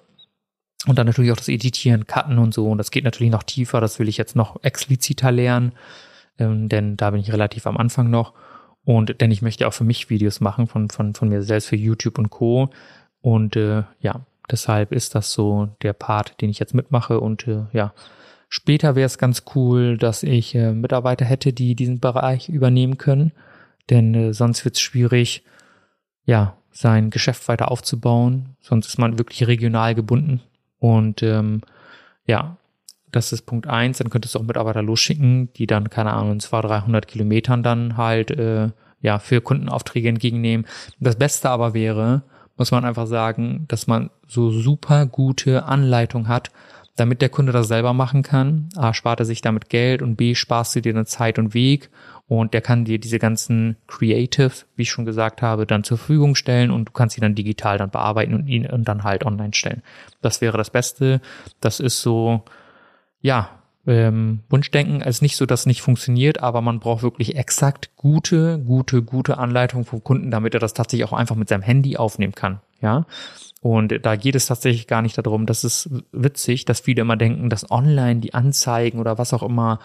[0.87, 2.67] Und dann natürlich auch das Editieren, Cutten und so.
[2.67, 5.73] Und das geht natürlich noch tiefer, das will ich jetzt noch expliziter lernen,
[6.39, 8.33] ähm, denn da bin ich relativ am Anfang noch.
[8.83, 11.75] Und denn ich möchte auch für mich Videos machen von, von, von mir selbst für
[11.75, 12.71] YouTube und Co.
[13.21, 17.19] Und äh, ja, deshalb ist das so der Part, den ich jetzt mitmache.
[17.19, 17.93] Und äh, ja,
[18.49, 23.31] später wäre es ganz cool, dass ich äh, Mitarbeiter hätte, die diesen Bereich übernehmen können.
[23.89, 25.43] Denn äh, sonst wird es schwierig,
[26.25, 28.55] ja, sein Geschäft weiter aufzubauen.
[28.61, 30.41] Sonst ist man wirklich regional gebunden.
[30.79, 31.61] Und ähm,
[32.25, 32.57] ja,
[33.11, 33.97] das ist Punkt eins.
[33.97, 37.97] Dann könntest du auch Mitarbeiter losschicken, die dann, keine Ahnung, in 200, 300 Kilometern dann
[37.97, 38.69] halt, äh,
[39.01, 40.65] ja, für Kundenaufträge entgegennehmen.
[40.99, 42.23] Das Beste aber wäre,
[42.61, 46.51] muss man einfach sagen, dass man so super gute Anleitung hat,
[46.95, 48.69] damit der Kunde das selber machen kann.
[48.75, 51.89] A, spart er sich damit Geld und B, sparst du dir eine Zeit und Weg
[52.27, 56.35] und der kann dir diese ganzen Creatives, wie ich schon gesagt habe, dann zur Verfügung
[56.35, 59.55] stellen und du kannst sie dann digital dann bearbeiten und ihn und dann halt online
[59.55, 59.81] stellen.
[60.21, 61.19] Das wäre das Beste.
[61.61, 62.43] Das ist so,
[63.21, 63.49] ja,
[63.87, 65.01] ähm, Wunschdenken.
[65.01, 69.37] Ist nicht so, dass es nicht funktioniert, aber man braucht wirklich exakt gute, gute, gute
[69.37, 72.61] Anleitungen vom Kunden, damit er das tatsächlich auch einfach mit seinem Handy aufnehmen kann.
[72.81, 73.05] Ja.
[73.61, 77.47] Und da geht es tatsächlich gar nicht darum, das ist witzig, dass viele immer denken,
[77.51, 79.79] dass online die Anzeigen oder was auch immer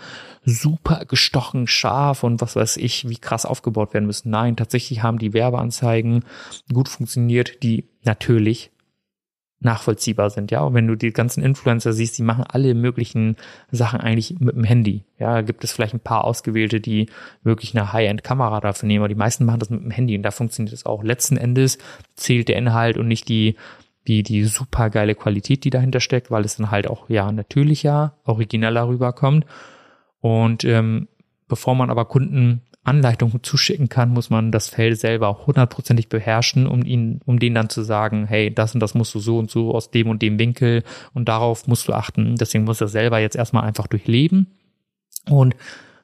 [0.47, 4.31] super gestochen, scharf und was weiß ich, wie krass aufgebaut werden müssen.
[4.31, 6.25] Nein, tatsächlich haben die Werbeanzeigen
[6.73, 8.71] gut funktioniert, die natürlich
[9.61, 10.61] nachvollziehbar sind, ja.
[10.61, 13.37] Und wenn du die ganzen Influencer siehst, die machen alle möglichen
[13.71, 15.05] Sachen eigentlich mit dem Handy.
[15.19, 17.09] Ja, gibt es vielleicht ein paar ausgewählte, die
[17.43, 20.31] wirklich eine High-End-Kamera dafür nehmen, aber die meisten machen das mit dem Handy und da
[20.31, 21.03] funktioniert es auch.
[21.03, 21.79] Letzten Endes
[22.15, 23.57] zählt der Inhalt und nicht die
[24.07, 28.15] die, die super geile Qualität, die dahinter steckt, weil es dann halt auch ja natürlicher,
[28.25, 29.47] origineller rüberkommt.
[30.21, 31.09] Und ähm,
[31.49, 36.85] bevor man aber Kunden Anleitungen zuschicken kann, muss man das Feld selber hundertprozentig beherrschen, um
[36.85, 39.75] ihn, um denen dann zu sagen, hey, das und das musst du so und so
[39.75, 40.83] aus dem und dem Winkel
[41.13, 42.37] und darauf musst du achten.
[42.37, 44.47] Deswegen muss er selber jetzt erstmal einfach durchleben
[45.29, 45.57] und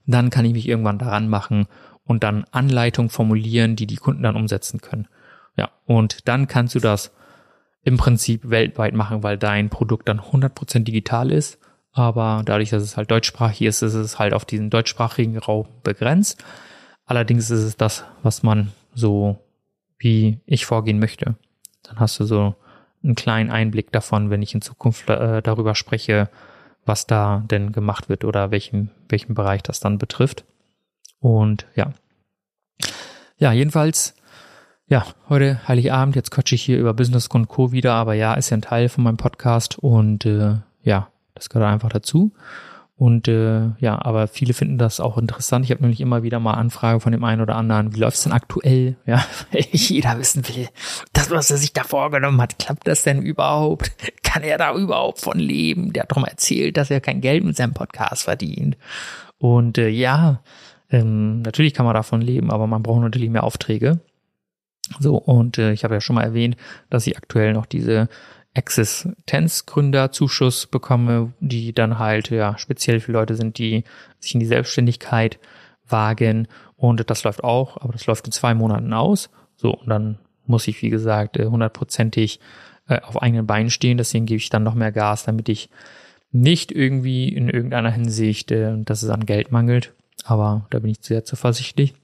[0.07, 1.67] dann kann ich mich irgendwann daran machen
[2.05, 5.07] und dann Anleitungen formulieren, die die Kunden dann umsetzen können.
[5.57, 7.13] Ja, und dann kannst du das
[7.85, 11.59] im Prinzip weltweit machen, weil dein Produkt dann 100% digital ist.
[11.93, 16.43] Aber dadurch, dass es halt deutschsprachig ist, ist es halt auf diesen deutschsprachigen Raum begrenzt.
[17.05, 19.39] Allerdings ist es das, was man so
[19.99, 21.37] wie ich vorgehen möchte.
[21.83, 22.55] Dann hast du so
[23.03, 26.29] einen kleinen Einblick davon, wenn ich in Zukunft äh, darüber spreche,
[26.85, 30.45] was da denn gemacht wird oder welchen, welchen Bereich das dann betrifft.
[31.21, 31.93] Und ja.
[33.39, 34.15] Ja, jedenfalls,
[34.87, 37.73] ja, heute Heiligabend, jetzt quatsche ich hier über Business und Co.
[37.73, 41.73] wieder, aber ja, ist ja ein Teil von meinem Podcast und äh, ja, das gehört
[41.73, 42.33] einfach dazu.
[43.03, 45.65] Und äh, ja, aber viele finden das auch interessant.
[45.65, 48.31] Ich habe nämlich immer wieder mal Anfragen von dem einen oder anderen, wie läuft's denn
[48.31, 48.95] aktuell?
[49.07, 50.69] Ja, weil jeder wissen will,
[51.13, 53.91] das, was er sich da vorgenommen hat, klappt das denn überhaupt?
[54.23, 55.93] Kann er da überhaupt von leben?
[55.93, 58.77] Der hat doch mal erzählt, dass er kein Geld mit seinem Podcast verdient.
[59.39, 60.41] Und äh, ja,
[60.89, 63.99] ähm, natürlich kann man davon leben, aber man braucht natürlich mehr Aufträge.
[65.01, 66.57] So, und äh, ich habe ja schon mal erwähnt,
[66.89, 68.09] dass ich aktuell noch diese
[68.55, 73.85] Existenzgründerzuschuss bekomme, die dann halt ja speziell für Leute sind, die
[74.19, 75.39] sich in die Selbstständigkeit
[75.89, 76.49] wagen.
[76.77, 79.31] Und das läuft auch, aber das läuft in zwei Monaten aus.
[79.57, 82.41] So, und dann muss ich, wie gesagt, äh, hundertprozentig
[82.89, 83.99] äh, auf eigenen Beinen stehen.
[83.99, 85.71] Deswegen gebe ich dann noch mehr Gas, damit ich
[86.31, 89.95] nicht irgendwie in irgendeiner Hinsicht, äh, dass es an Geld mangelt.
[90.25, 91.95] Aber da bin ich sehr zuversichtlich.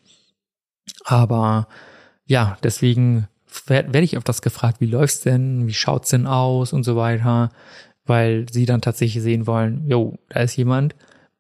[1.04, 1.68] Aber
[2.26, 3.28] ja, deswegen
[3.66, 7.50] werde ich öfters gefragt, wie läuft's denn, wie schaut's denn aus und so weiter,
[8.04, 10.94] weil sie dann tatsächlich sehen wollen, jo, da ist jemand,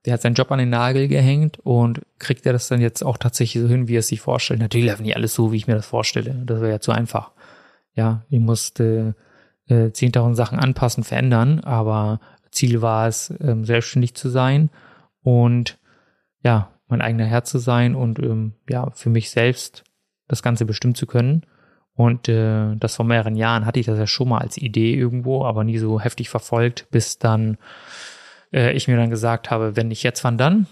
[0.04, 3.18] der hat seinen Job an den Nagel gehängt und kriegt er das dann jetzt auch
[3.18, 4.60] tatsächlich so hin, wie er es sich vorstellt.
[4.60, 6.34] Natürlich läuft nicht alles so, wie ich mir das vorstelle.
[6.46, 7.32] Das wäre ja zu einfach.
[7.94, 9.14] Ja, ich musste
[9.68, 14.70] äh, 10.000 Sachen anpassen, verändern, aber Ziel war es, ähm, selbstständig zu sein
[15.22, 15.78] und
[16.42, 19.84] ja, mein eigener Herr zu sein und ähm, ja, für mich selbst
[20.26, 21.42] das Ganze bestimmen zu können.
[21.98, 25.44] Und äh, das vor mehreren Jahren hatte ich das ja schon mal als Idee irgendwo,
[25.44, 27.58] aber nie so heftig verfolgt, bis dann
[28.52, 30.68] äh, ich mir dann gesagt habe, wenn nicht jetzt, wann dann?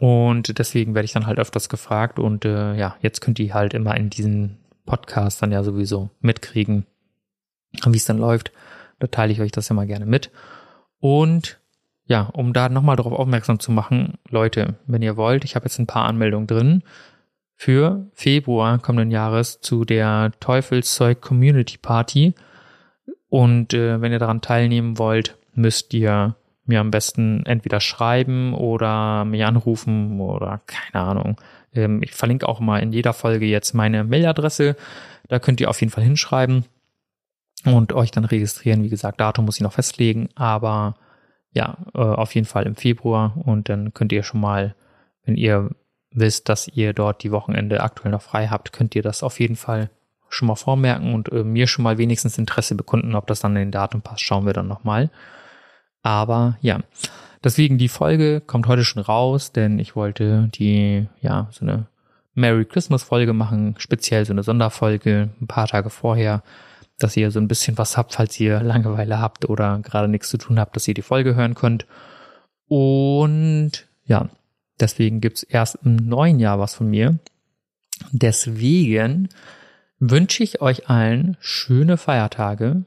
[0.00, 3.72] Und deswegen werde ich dann halt öfters gefragt und äh, ja, jetzt könnt ihr halt
[3.72, 6.84] immer in diesen Podcast dann ja sowieso mitkriegen,
[7.86, 8.52] wie es dann läuft.
[8.98, 10.30] Da teile ich euch das ja mal gerne mit.
[11.00, 11.58] Und
[12.04, 15.78] ja, um da nochmal darauf aufmerksam zu machen, Leute, wenn ihr wollt, ich habe jetzt
[15.78, 16.82] ein paar Anmeldungen drin
[17.56, 22.34] für Februar kommenden Jahres zu der Teufelszeug Community Party.
[23.28, 26.36] Und äh, wenn ihr daran teilnehmen wollt, müsst ihr
[26.66, 31.40] mir am besten entweder schreiben oder mich anrufen oder keine Ahnung.
[31.74, 34.76] Ähm, ich verlinke auch mal in jeder Folge jetzt meine Mailadresse.
[35.28, 36.66] Da könnt ihr auf jeden Fall hinschreiben
[37.64, 38.84] und euch dann registrieren.
[38.84, 40.96] Wie gesagt, Datum muss ich noch festlegen, aber
[41.52, 44.74] ja, äh, auf jeden Fall im Februar und dann könnt ihr schon mal,
[45.24, 45.70] wenn ihr
[46.10, 49.56] wisst, dass ihr dort die Wochenende aktuell noch frei habt, könnt ihr das auf jeden
[49.56, 49.90] Fall
[50.28, 53.66] schon mal vormerken und äh, mir schon mal wenigstens Interesse bekunden, ob das dann in
[53.66, 55.10] den Datum passt, schauen wir dann nochmal.
[56.02, 56.80] Aber ja,
[57.44, 61.86] deswegen die Folge kommt heute schon raus, denn ich wollte die, ja, so eine
[62.34, 66.42] Merry Christmas Folge machen, speziell so eine Sonderfolge, ein paar Tage vorher,
[66.98, 70.38] dass ihr so ein bisschen was habt, falls ihr Langeweile habt oder gerade nichts zu
[70.38, 71.86] tun habt, dass ihr die Folge hören könnt.
[72.68, 73.72] Und
[74.04, 74.28] ja,
[74.80, 77.18] Deswegen gibt's erst im neuen Jahr was von mir.
[78.12, 79.28] Deswegen
[79.98, 82.84] wünsche ich euch allen schöne Feiertage,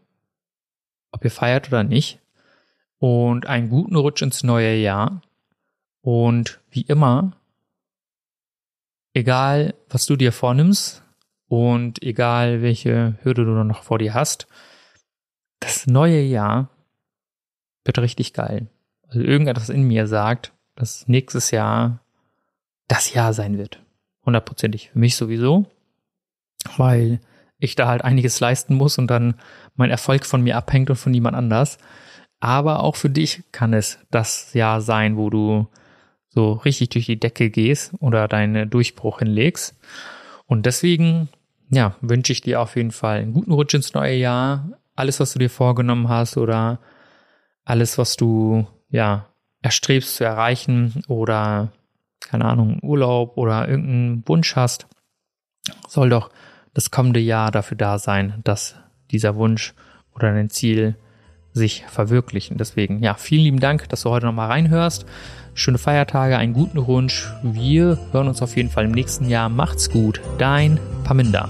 [1.12, 2.20] ob ihr feiert oder nicht,
[3.00, 5.22] und einen guten Rutsch ins neue Jahr.
[6.02, 7.34] Und wie immer,
[9.14, 11.04] egal was du dir vornimmst
[11.48, 14.48] und egal welche Hürde du noch vor dir hast,
[15.60, 16.70] das neue Jahr
[17.84, 18.68] wird richtig geil.
[19.08, 22.00] Also irgendetwas in mir sagt, dass nächstes Jahr
[22.88, 23.82] das Jahr sein wird.
[24.26, 24.92] Hundertprozentig.
[24.92, 25.66] Für mich sowieso.
[26.78, 27.20] Weil
[27.60, 29.36] ich da halt einiges leisten muss und dann
[29.76, 31.78] mein Erfolg von mir abhängt und von niemand anders.
[32.40, 35.68] Aber auch für dich kann es das Jahr sein, wo du
[36.30, 39.78] so richtig durch die Decke gehst oder deinen Durchbruch hinlegst.
[40.46, 41.28] Und deswegen,
[41.70, 44.70] ja, wünsche ich dir auf jeden Fall einen guten Rutsch ins neue Jahr.
[44.96, 46.80] Alles, was du dir vorgenommen hast oder
[47.66, 49.26] alles, was du, ja,
[49.62, 51.72] erstrebst zu erreichen oder,
[52.20, 54.88] keine Ahnung, Urlaub oder irgendeinen Wunsch hast,
[55.88, 56.30] soll doch
[56.74, 58.76] das kommende Jahr dafür da sein, dass
[59.12, 59.74] dieser Wunsch
[60.14, 60.96] oder dein Ziel
[61.54, 62.58] sich verwirklichen.
[62.58, 65.06] Deswegen, ja, vielen lieben Dank, dass du heute nochmal reinhörst.
[65.54, 67.28] Schöne Feiertage, einen guten Wunsch.
[67.44, 69.50] Wir hören uns auf jeden Fall im nächsten Jahr.
[69.50, 70.22] Macht's gut.
[70.38, 71.50] Dein Paminda.